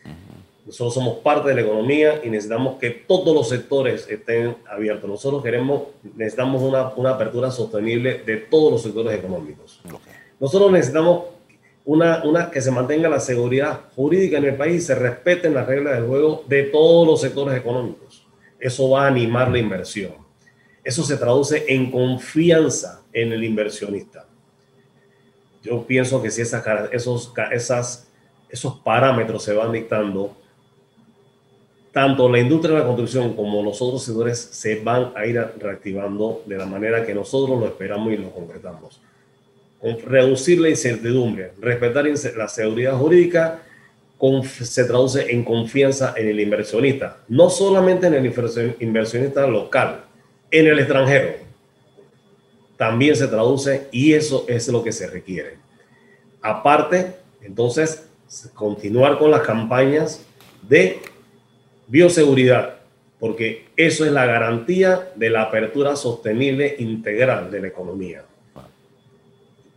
Nosotros 0.67 0.93
somos 0.93 1.17
parte 1.21 1.49
de 1.49 1.55
la 1.55 1.63
economía 1.63 2.21
y 2.23 2.29
necesitamos 2.29 2.79
que 2.79 2.91
todos 2.91 3.35
los 3.35 3.49
sectores 3.49 4.07
estén 4.11 4.57
abiertos. 4.71 5.09
Nosotros 5.09 5.43
queremos, 5.43 5.85
necesitamos 6.15 6.61
una, 6.61 6.91
una 6.91 7.13
apertura 7.13 7.51
sostenible 7.51 8.19
de 8.27 8.37
todos 8.37 8.73
los 8.73 8.83
sectores 8.83 9.19
económicos. 9.19 9.81
Nosotros 10.39 10.71
necesitamos 10.71 11.25
una, 11.87 12.23
una, 12.25 12.51
que 12.51 12.61
se 12.61 12.71
mantenga 12.71 13.09
la 13.09 13.21
seguridad 13.21 13.85
jurídica 13.97 14.37
en 14.37 14.45
el 14.45 14.57
país, 14.57 14.85
se 14.85 14.95
respeten 14.95 15.55
las 15.55 15.67
reglas 15.67 15.95
del 15.95 16.07
juego 16.07 16.45
de 16.47 16.65
todos 16.65 17.07
los 17.07 17.23
sectores 17.23 17.57
económicos. 17.59 18.24
Eso 18.65 18.91
va 18.91 19.05
a 19.05 19.09
animar 19.09 19.51
la 19.51 19.59
inversión. 19.59 20.13
Eso 20.83 21.03
se 21.05 21.17
traduce 21.17 21.65
en 21.69 21.91
confianza 21.91 23.03
en 23.13 23.33
el 23.33 23.45
inversionista 23.45 24.27
yo 25.65 25.87
pienso 25.87 26.23
que 26.23 26.31
si 26.31 26.43
esas, 26.43 26.63
esos, 26.93 27.33
esas, 27.51 28.07
esos 28.51 28.77
parámetros 28.81 29.43
se 29.43 29.55
van 29.55 29.73
dictando, 29.73 30.37
tanto 31.91 32.29
la 32.29 32.39
industria 32.39 32.75
de 32.75 32.81
la 32.81 32.87
construcción 32.87 33.35
como 33.35 33.63
los 33.63 33.81
otros 33.81 34.05
sectores 34.05 34.39
se 34.39 34.83
van 34.83 35.13
a 35.17 35.25
ir 35.25 35.43
reactivando 35.59 36.43
de 36.45 36.59
la 36.59 36.67
manera 36.67 37.05
que 37.07 37.15
nosotros 37.15 37.59
lo 37.59 37.67
esperamos 37.67 38.13
y 38.13 38.19
lo 38.19 38.31
concretamos. 38.31 39.01
Reducir 40.05 40.61
la 40.61 40.69
incertidumbre, 40.69 41.53
respetar 41.61 42.05
la 42.37 42.49
seguridad 42.49 42.97
jurídica, 42.97 43.63
se 44.43 44.85
traduce 44.85 45.31
en 45.33 45.45
confianza 45.45 46.15
en 46.17 46.29
el 46.29 46.41
inversionista, 46.41 47.19
no 47.29 47.51
solamente 47.51 48.07
en 48.07 48.15
el 48.15 48.27
inversionista 48.81 49.47
local, 49.47 50.05
en 50.51 50.67
el 50.67 50.79
extranjero 50.79 51.45
también 52.77 53.17
se 53.17 53.29
traduce 53.29 53.89
y 53.93 54.13
eso 54.13 54.45
es 54.49 54.69
lo 54.69 54.83
que 54.83 54.93
se 54.93 55.07
requiere. 55.07 55.57
Aparte, 56.43 57.15
entonces, 57.43 58.09
continuar 58.55 59.19
con 59.19 59.31
las 59.31 59.43
campañas 59.43 60.25
de 60.63 61.01
bioseguridad, 61.87 62.77
porque 63.19 63.67
eso 63.77 64.05
es 64.05 64.13
la 64.13 64.27
garantía 64.27 65.11
de 65.15 65.31
la 65.31 65.43
apertura 65.43 65.97
sostenible 65.97 66.77
integral 66.79 67.51
de 67.51 67.61
la 67.61 67.69
economía. 67.69 68.25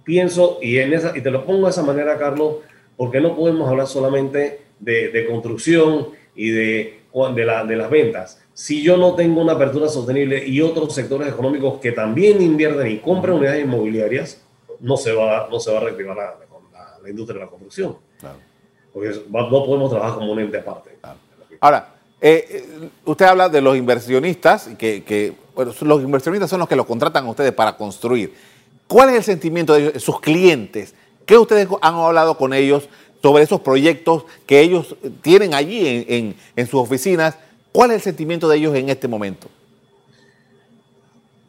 Pienso, 0.03 0.59
y, 0.61 0.77
en 0.77 0.93
esa, 0.93 1.17
y 1.17 1.21
te 1.21 1.31
lo 1.31 1.45
pongo 1.45 1.65
de 1.65 1.71
esa 1.71 1.83
manera, 1.83 2.17
Carlos, 2.17 2.57
porque 2.97 3.21
no 3.21 3.35
podemos 3.35 3.69
hablar 3.69 3.87
solamente 3.87 4.61
de, 4.79 5.09
de 5.09 5.25
construcción 5.27 6.09
y 6.35 6.49
de, 6.49 6.99
de, 7.35 7.45
la, 7.45 7.63
de 7.63 7.75
las 7.75 7.89
ventas, 7.89 8.41
si 8.53 8.81
yo 8.81 8.97
no 8.97 9.13
tengo 9.13 9.41
una 9.41 9.53
apertura 9.53 9.87
sostenible 9.87 10.45
y 10.47 10.61
otros 10.61 10.93
sectores 10.93 11.27
económicos 11.27 11.79
que 11.79 11.91
también 11.91 12.41
invierten 12.41 12.87
y 12.87 12.97
compran 12.97 13.35
unidades 13.37 13.63
inmobiliarias, 13.63 14.41
no 14.79 14.97
se 14.97 15.13
va, 15.13 15.47
no 15.49 15.59
se 15.59 15.71
va 15.71 15.77
a 15.77 15.81
reactivar 15.81 16.17
la, 16.17 16.35
la, 17.01 17.09
industria 17.09 17.39
de 17.39 17.45
la 17.45 17.49
construcción. 17.51 17.97
Porque 18.91 19.09
no 19.29 19.49
podemos 19.65 19.91
trabajar 19.91 20.15
como 20.15 20.31
un 20.31 20.39
ente 20.39 20.57
aparte. 20.57 20.97
Ahora, 21.59 21.95
eh, 22.19 22.45
eh, 22.49 22.89
usted 23.05 23.25
habla 23.25 23.47
de 23.47 23.61
los 23.61 23.77
inversionistas, 23.77 24.69
que, 24.77 25.03
que 25.03 25.33
los 25.81 26.01
inversionistas 26.01 26.49
son 26.49 26.59
los 26.59 26.67
que 26.67 26.75
los 26.75 26.85
contratan 26.85 27.25
a 27.25 27.29
ustedes 27.29 27.51
para 27.51 27.77
construir. 27.77 28.33
¿Cuál 28.87 29.09
es 29.09 29.15
el 29.17 29.23
sentimiento 29.23 29.73
de 29.73 29.99
sus 29.99 30.19
clientes? 30.19 30.95
¿Qué 31.27 31.37
ustedes 31.37 31.67
han 31.81 31.95
hablado 31.95 32.37
con 32.37 32.53
ellos 32.53 32.87
sobre 33.21 33.43
esos 33.43 33.59
proyectos 33.59 34.23
que 34.45 34.61
ellos 34.61 34.95
tienen 35.21 35.53
allí 35.53 36.05
en, 36.07 36.67
sus 36.67 36.79
oficinas? 36.79 37.37
¿Cuál 37.73 37.91
es 37.91 37.97
el 37.97 38.01
sentimiento 38.01 38.47
de 38.47 38.57
ellos 38.57 38.73
en 38.75 38.89
este 38.89 39.09
momento? 39.09 39.49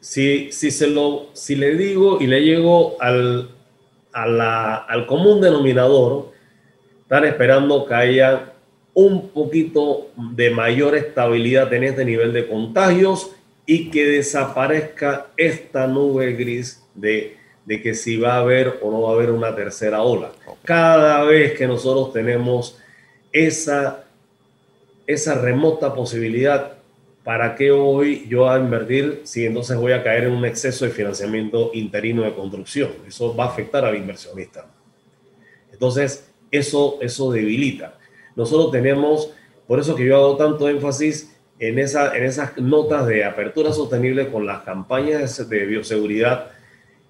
Si, 0.01 0.51
si, 0.51 0.73
se 0.73 0.89
lo, 0.89 1.29
si 1.33 1.55
le 1.55 1.77
digo 1.77 2.21
y 2.21 2.27
le 2.27 2.43
llego 2.43 3.01
al, 3.01 3.51
al 4.13 5.07
común 5.07 5.41
denominador, 5.41 6.33
están 7.03 7.25
esperando 7.25 7.87
que 7.87 7.95
haya 7.95 8.53
un 8.95 9.29
poquito 9.29 10.09
de 10.17 10.51
mayor 10.51 10.97
estabilidad 10.97 11.73
en 11.73 11.85
este 11.85 12.05
nivel 12.05 12.33
de 12.33 12.49
contagios 12.49 13.31
y 13.65 13.91
que 13.91 14.07
desaparezca 14.07 15.29
esta 15.37 15.87
nube 15.87 16.33
gris 16.33 16.83
de, 16.97 17.38
de 17.69 17.83
que 17.83 17.93
si 17.93 18.17
va 18.17 18.37
a 18.37 18.39
haber 18.39 18.79
o 18.81 18.91
no 18.91 19.03
va 19.03 19.11
a 19.11 19.13
haber 19.13 19.31
una 19.31 19.55
tercera 19.55 20.01
ola. 20.01 20.33
Cada 20.65 21.23
vez 21.25 21.53
que 21.53 21.67
nosotros 21.67 22.15
tenemos 22.15 22.79
esa 23.31 24.07
esa 25.07 25.35
remota 25.35 25.95
posibilidad, 25.95 26.79
¿para 27.25 27.57
qué 27.57 27.71
hoy 27.71 28.27
yo 28.27 28.49
a 28.49 28.59
invertir 28.59 29.21
si 29.25 29.45
entonces 29.45 29.77
voy 29.77 29.93
a 29.93 30.03
caer 30.03 30.25
en 30.25 30.33
un 30.33 30.45
exceso 30.47 30.87
de 30.87 30.91
financiamiento 30.91 31.71
interino 31.75 32.23
de 32.23 32.35
construcción? 32.35 32.91
Eso 33.07 33.35
va 33.37 33.45
a 33.45 33.49
afectar 33.49 33.85
al 33.85 33.97
inversionista. 33.97 34.67
Entonces, 35.73 36.31
eso, 36.51 36.99
eso 37.03 37.33
debilita. 37.33 37.99
Nosotros 38.35 38.71
tenemos, 38.71 39.31
por 39.67 39.79
eso 39.79 39.95
que 39.95 40.07
yo 40.07 40.17
hago 40.17 40.37
tanto 40.37 40.69
énfasis 40.69 41.35
en, 41.59 41.79
esa, 41.79 42.17
en 42.17 42.25
esas 42.25 42.57
notas 42.59 43.07
de 43.07 43.25
apertura 43.25 43.73
sostenible 43.73 44.31
con 44.31 44.47
las 44.47 44.63
campañas 44.63 45.49
de 45.49 45.67
bioseguridad 45.67 46.51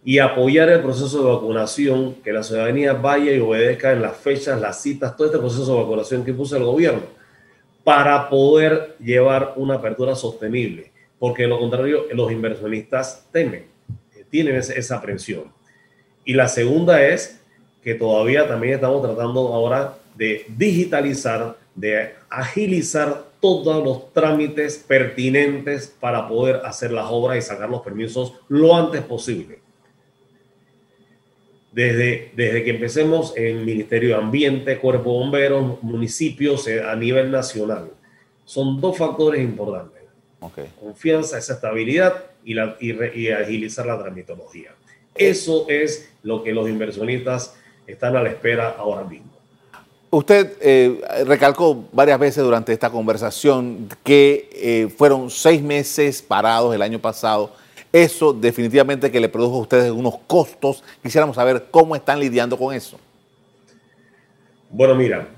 y 0.05 0.19
apoyar 0.19 0.69
el 0.69 0.81
proceso 0.81 1.19
de 1.19 1.35
vacunación, 1.35 2.15
que 2.23 2.33
la 2.33 2.43
ciudadanía 2.43 2.93
vaya 2.93 3.33
y 3.33 3.41
obedezca 3.41 3.93
en 3.93 4.03
las 4.03 4.17
fechas, 4.17 4.61
las 4.61 4.81
citas, 4.81 5.17
todo 5.17 5.27
este 5.27 5.39
proceso 5.39 5.75
de 5.75 5.83
vacunación 5.83 6.25
que 6.25 6.33
puso 6.33 6.57
el 6.57 6.65
gobierno 6.65 7.03
para 7.85 8.29
poder 8.29 8.97
llevar 9.01 9.55
una 9.57 9.75
apertura 9.75 10.15
sostenible, 10.15 10.93
porque 11.19 11.43
de 11.43 11.49
lo 11.49 11.59
contrario 11.59 12.05
los 12.13 12.31
inversionistas 12.31 13.27
temen, 13.33 13.67
eh, 14.15 14.25
tienen 14.31 14.57
esa 14.57 14.97
aprensión. 14.97 15.45
Y 16.25 16.35
la 16.35 16.49
segunda 16.49 17.03
es 17.03 17.41
que 17.83 17.95
todavía 17.95 18.47
también 18.47 18.75
estamos 18.75 19.03
tratando 19.03 19.53
ahora 19.55 19.95
de 20.15 20.45
digitalizar, 20.49 21.57
de 21.75 22.15
agilizar 22.29 23.25
todos 23.41 23.83
los 23.83 24.13
trámites 24.13 24.85
pertinentes 24.87 25.95
para 25.99 26.29
poder 26.29 26.57
hacer 26.65 26.93
las 26.93 27.07
obras 27.09 27.39
y 27.39 27.43
sacar 27.43 27.71
los 27.71 27.83
permisos 27.83 28.35
lo 28.49 28.77
antes 28.77 29.01
posible 29.03 29.68
desde, 31.79 32.33
desde 32.35 32.65
que 32.65 32.71
empecemos 32.71 33.37
en 33.37 33.65
Ministerio 33.65 34.09
de 34.09 34.15
Ambiente, 34.17 34.79
Cuerpo 34.79 35.13
de 35.13 35.19
Bomberos, 35.21 35.81
municipios 35.81 36.67
eh, 36.67 36.83
a 36.83 36.97
nivel 36.97 37.31
nacional. 37.31 37.93
Son 38.45 38.81
dos 38.81 38.99
factores 38.99 39.41
importantes. 39.41 40.03
Confianza, 40.81 41.39
esa 41.39 41.55
estabilidad 41.55 42.25
y, 42.45 42.55
la, 42.55 42.77
y, 42.81 43.29
agilizar 43.29 43.87
la 43.87 43.97
tramitología. 43.97 44.71
Eso 45.15 45.67
es 45.69 46.11
lo 46.25 46.43
que 46.43 46.53
los 46.53 46.69
inversionistas 46.69 47.55
están 47.87 48.17
a 48.17 48.25
la 48.25 48.31
espera 48.31 48.71
ahora 48.77 49.05
mismo. 49.05 49.31
Usted 50.11 50.55
eh, 50.61 51.01
recalcó 51.27 51.85
varias 51.93 52.19
veces 52.19 52.43
durante 52.43 52.73
esta 52.73 52.91
conversación 52.91 53.89
que 54.03 54.51
eh, 54.53 54.89
fueron 54.97 55.31
seis 55.31 55.63
meses 55.63 56.23
parados 56.23 56.75
el 56.75 56.83
año 56.83 56.99
pasado 56.99 57.53
eso 57.93 58.33
definitivamente 58.33 59.11
que 59.11 59.21
le 59.21 59.29
produjo 59.29 59.57
a 59.57 59.61
ustedes 59.61 59.91
unos 59.91 60.19
costos. 60.27 60.85
Quisiéramos 61.03 61.37
saber 61.37 61.67
cómo 61.71 61.97
están 61.97 62.21
lidiando 62.21 62.57
con 62.57 62.75
eso. 62.75 62.99
Bueno, 64.71 64.95
mira, 64.95 65.29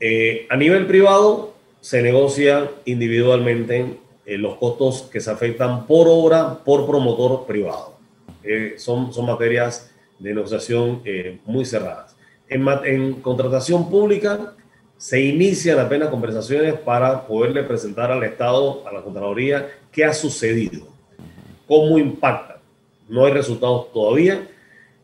eh, 0.00 0.46
a 0.48 0.56
nivel 0.56 0.86
privado 0.86 1.54
se 1.80 2.02
negocia 2.02 2.70
individualmente 2.86 3.98
eh, 4.24 4.38
los 4.38 4.56
costos 4.56 5.02
que 5.12 5.20
se 5.20 5.30
afectan 5.30 5.86
por 5.86 6.06
obra, 6.08 6.58
por 6.64 6.86
promotor 6.86 7.46
privado. 7.46 7.98
Eh, 8.42 8.74
son, 8.78 9.12
son 9.12 9.26
materias 9.26 9.90
de 10.18 10.34
negociación 10.34 11.02
muy 11.44 11.64
cerradas. 11.64 12.16
En, 12.48 12.66
en 12.84 13.14
contratación 13.20 13.88
pública 13.90 14.54
se 14.96 15.20
inician 15.20 15.78
apenas 15.78 16.08
conversaciones 16.08 16.74
para 16.74 17.26
poderle 17.26 17.62
presentar 17.62 18.10
al 18.10 18.24
Estado, 18.24 18.84
a 18.88 18.92
la 18.92 19.02
Contraloría, 19.02 19.68
qué 19.92 20.04
ha 20.04 20.12
sucedido 20.12 20.97
cómo 21.68 21.98
impacta. 21.98 22.60
No 23.08 23.26
hay 23.26 23.32
resultados 23.32 23.92
todavía, 23.92 24.48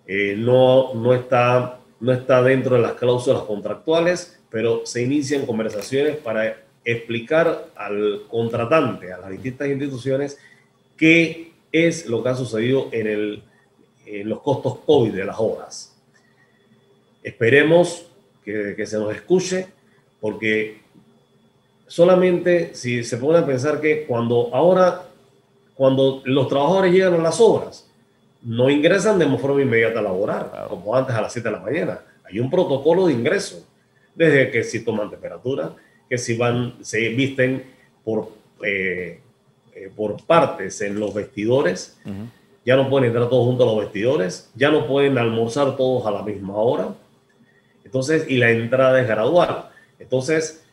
eh, 0.06 0.34
no, 0.36 0.94
no, 0.94 1.14
está, 1.14 1.78
no 2.00 2.12
está 2.12 2.42
dentro 2.42 2.76
de 2.76 2.82
las 2.82 2.94
cláusulas 2.94 3.42
contractuales, 3.42 4.40
pero 4.50 4.84
se 4.84 5.02
inician 5.02 5.46
conversaciones 5.46 6.16
para 6.16 6.56
explicar 6.84 7.68
al 7.76 8.22
contratante, 8.28 9.12
a 9.12 9.18
las 9.18 9.30
distintas 9.30 9.68
instituciones, 9.68 10.38
qué 10.96 11.52
es 11.72 12.06
lo 12.06 12.22
que 12.22 12.28
ha 12.28 12.34
sucedido 12.34 12.88
en, 12.92 13.06
el, 13.06 13.42
en 14.06 14.28
los 14.28 14.40
costos 14.40 14.78
COVID 14.86 15.12
de 15.12 15.24
las 15.24 15.36
obras. 15.38 15.96
Esperemos 17.22 18.06
que, 18.44 18.74
que 18.76 18.86
se 18.86 18.98
nos 18.98 19.14
escuche, 19.14 19.66
porque 20.20 20.80
solamente 21.86 22.74
si 22.74 23.02
se 23.02 23.16
pone 23.16 23.38
a 23.38 23.46
pensar 23.46 23.80
que 23.80 24.04
cuando 24.04 24.50
ahora 24.52 25.08
cuando 25.74 26.22
los 26.24 26.48
trabajadores 26.48 26.92
llegan 26.92 27.14
a 27.14 27.18
las 27.18 27.40
obras, 27.40 27.88
no 28.42 28.68
ingresan 28.68 29.18
de 29.18 29.26
forma 29.38 29.62
inmediata 29.62 30.00
a 30.00 30.02
laborar, 30.02 30.66
como 30.68 30.94
antes 30.94 31.14
a 31.14 31.22
las 31.22 31.32
7 31.32 31.48
de 31.48 31.54
la 31.54 31.60
mañana. 31.60 32.00
Hay 32.24 32.38
un 32.38 32.50
protocolo 32.50 33.06
de 33.06 33.14
ingreso, 33.14 33.66
desde 34.14 34.50
que 34.50 34.62
si 34.62 34.84
toman 34.84 35.10
temperatura, 35.10 35.72
que 36.08 36.18
si 36.18 36.36
van, 36.36 36.74
se 36.82 37.08
visten 37.08 37.64
por, 38.04 38.28
eh, 38.62 39.20
eh, 39.74 39.90
por 39.94 40.22
partes 40.24 40.80
en 40.82 41.00
los 41.00 41.14
vestidores. 41.14 41.98
Ya 42.64 42.76
no 42.76 42.88
pueden 42.88 43.08
entrar 43.08 43.28
todos 43.28 43.44
juntos 43.46 43.66
a 43.66 43.72
los 43.72 43.80
vestidores, 43.80 44.50
ya 44.54 44.70
no 44.70 44.86
pueden 44.86 45.18
almorzar 45.18 45.76
todos 45.76 46.06
a 46.06 46.10
la 46.10 46.22
misma 46.22 46.56
hora. 46.56 46.88
Entonces, 47.84 48.26
y 48.28 48.38
la 48.38 48.50
entrada 48.50 49.00
es 49.00 49.06
gradual. 49.06 49.70
Entonces, 49.98 50.63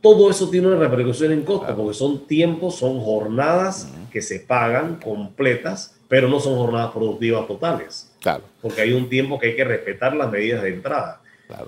todo 0.00 0.30
eso 0.30 0.48
tiene 0.48 0.68
una 0.68 0.78
repercusión 0.78 1.32
en 1.32 1.42
costo, 1.42 1.74
porque 1.74 1.94
son 1.94 2.26
tiempos, 2.26 2.76
son 2.76 3.00
jornadas 3.00 3.92
que 4.12 4.22
se 4.22 4.40
pagan 4.40 4.96
completas, 4.96 5.96
pero 6.08 6.28
no 6.28 6.40
son 6.40 6.56
jornadas 6.56 6.92
productivas 6.92 7.46
totales. 7.46 8.12
Claro. 8.20 8.44
Porque 8.62 8.80
hay 8.80 8.92
un 8.92 9.08
tiempo 9.08 9.38
que 9.38 9.48
hay 9.48 9.56
que 9.56 9.64
respetar 9.64 10.14
las 10.14 10.30
medidas 10.30 10.62
de 10.62 10.68
entrada. 10.70 11.20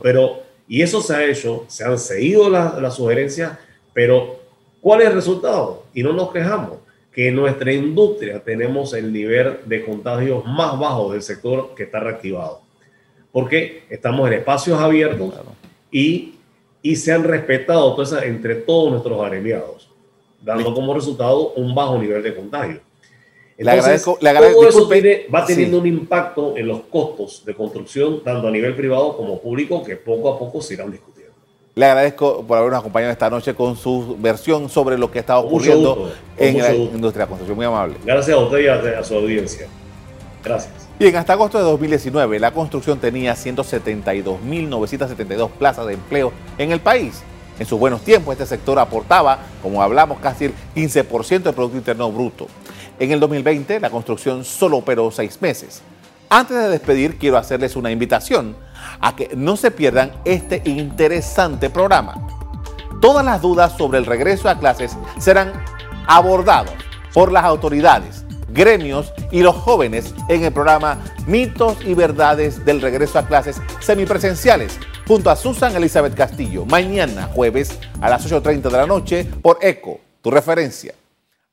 Pero, 0.02 0.42
y 0.68 0.82
eso 0.82 1.00
se 1.00 1.14
ha 1.14 1.24
hecho, 1.24 1.64
se 1.68 1.84
han 1.84 1.98
seguido 1.98 2.48
las 2.48 2.94
sugerencias, 2.94 3.58
pero 3.92 4.40
¿cuál 4.80 5.00
es 5.00 5.08
el 5.08 5.14
resultado? 5.14 5.84
Y 5.92 6.02
no 6.02 6.12
nos 6.12 6.32
quejamos, 6.32 6.78
que 7.12 7.28
en 7.28 7.34
nuestra 7.34 7.72
industria 7.72 8.40
tenemos 8.40 8.94
el 8.94 9.12
nivel 9.12 9.58
de 9.66 9.84
contagios 9.84 10.44
más 10.44 10.78
bajo 10.78 11.12
del 11.12 11.22
sector 11.22 11.74
que 11.74 11.82
está 11.82 11.98
reactivado. 11.98 12.60
Porque 13.32 13.84
estamos 13.90 14.28
en 14.28 14.34
espacios 14.34 14.80
abiertos 14.80 15.34
y 15.90 16.34
y 16.82 16.96
se 16.96 17.12
han 17.12 17.24
respetado 17.24 17.96
entre 18.22 18.56
todos 18.56 18.90
nuestros 18.92 19.20
agremiados, 19.20 19.90
dando 20.42 20.74
como 20.74 20.94
resultado 20.94 21.52
un 21.54 21.74
bajo 21.74 21.98
nivel 21.98 22.22
de 22.22 22.34
contagio. 22.34 22.80
le 23.58 23.70
agradezco, 23.70 24.18
le 24.20 24.30
agradezco, 24.30 24.60
todo 24.60 24.68
eso 24.68 24.88
va 25.32 25.44
teniendo 25.44 25.78
un 25.78 25.86
impacto 25.86 26.56
en 26.56 26.66
los 26.66 26.80
costos 26.90 27.44
de 27.44 27.54
construcción, 27.54 28.22
tanto 28.24 28.48
a 28.48 28.50
nivel 28.50 28.74
privado 28.74 29.16
como 29.16 29.40
público, 29.40 29.82
que 29.84 29.96
poco 29.96 30.32
a 30.32 30.38
poco 30.38 30.62
se 30.62 30.74
irán 30.74 30.90
discutiendo. 30.90 31.34
Le 31.74 31.86
agradezco 31.86 32.44
por 32.44 32.58
habernos 32.58 32.80
acompañado 32.80 33.12
esta 33.12 33.30
noche 33.30 33.54
con 33.54 33.76
su 33.76 34.16
versión 34.18 34.68
sobre 34.68 34.98
lo 34.98 35.10
que 35.10 35.20
está 35.20 35.38
ocurriendo 35.38 36.12
en 36.36 36.58
la 36.58 36.74
industria 36.74 37.10
de 37.12 37.18
la 37.18 37.26
construcción. 37.26 37.56
Muy 37.56 37.66
amable. 37.66 37.96
Gracias 38.04 38.36
a 38.36 38.40
usted 38.40 38.58
y 38.58 38.66
a 38.66 39.04
su 39.04 39.14
audiencia. 39.14 39.68
Gracias. 40.42 40.72
Bien, 40.98 41.14
hasta 41.16 41.34
agosto 41.34 41.58
de 41.58 41.64
2019 41.64 42.38
la 42.38 42.52
construcción 42.52 42.98
tenía 42.98 43.34
172.972 43.34 45.50
plazas 45.50 45.86
de 45.86 45.92
empleo 45.94 46.32
en 46.58 46.72
el 46.72 46.80
país. 46.80 47.22
En 47.58 47.66
sus 47.66 47.78
buenos 47.78 48.02
tiempos 48.02 48.32
este 48.32 48.46
sector 48.46 48.78
aportaba, 48.78 49.40
como 49.62 49.82
hablamos, 49.82 50.18
casi 50.20 50.46
el 50.46 50.54
15% 50.74 51.42
del 51.42 51.54
Producto 51.54 51.76
Interno 51.76 52.10
Bruto. 52.10 52.46
En 52.98 53.12
el 53.12 53.20
2020 53.20 53.80
la 53.80 53.90
construcción 53.90 54.44
solo 54.44 54.78
operó 54.78 55.10
seis 55.10 55.42
meses. 55.42 55.82
Antes 56.28 56.56
de 56.56 56.68
despedir 56.68 57.18
quiero 57.18 57.36
hacerles 57.36 57.76
una 57.76 57.90
invitación 57.90 58.56
a 59.00 59.16
que 59.16 59.30
no 59.34 59.56
se 59.56 59.70
pierdan 59.70 60.12
este 60.24 60.62
interesante 60.64 61.68
programa. 61.70 62.26
Todas 63.00 63.24
las 63.24 63.40
dudas 63.42 63.76
sobre 63.76 63.98
el 63.98 64.06
regreso 64.06 64.48
a 64.48 64.58
clases 64.58 64.96
serán 65.18 65.52
abordados 66.06 66.74
por 67.12 67.32
las 67.32 67.44
autoridades 67.44 68.19
gremios 68.52 69.12
y 69.30 69.42
los 69.42 69.56
jóvenes 69.56 70.14
en 70.28 70.44
el 70.44 70.52
programa 70.52 70.98
Mitos 71.26 71.78
y 71.84 71.94
Verdades 71.94 72.64
del 72.64 72.80
Regreso 72.80 73.18
a 73.18 73.26
Clases 73.26 73.60
Semipresenciales 73.80 74.78
junto 75.06 75.30
a 75.30 75.36
Susan 75.36 75.74
Elizabeth 75.74 76.14
Castillo, 76.14 76.64
mañana 76.64 77.28
jueves 77.34 77.78
a 78.00 78.08
las 78.08 78.30
8.30 78.30 78.62
de 78.62 78.70
la 78.70 78.86
noche 78.86 79.24
por 79.24 79.58
ECO, 79.60 80.00
tu 80.22 80.30
referencia. 80.30 80.94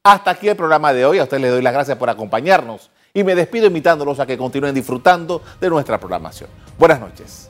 Hasta 0.03 0.31
aquí 0.31 0.47
el 0.47 0.55
programa 0.55 0.93
de 0.93 1.05
hoy, 1.05 1.19
a 1.19 1.23
ustedes 1.23 1.41
les 1.41 1.51
doy 1.51 1.61
las 1.61 1.73
gracias 1.73 1.97
por 1.97 2.09
acompañarnos 2.09 2.91
y 3.13 3.23
me 3.23 3.35
despido 3.35 3.67
invitándolos 3.67 4.19
a 4.19 4.25
que 4.25 4.37
continúen 4.37 4.75
disfrutando 4.75 5.41
de 5.59 5.69
nuestra 5.69 5.99
programación. 5.99 6.49
Buenas 6.77 6.99
noches. 6.99 7.49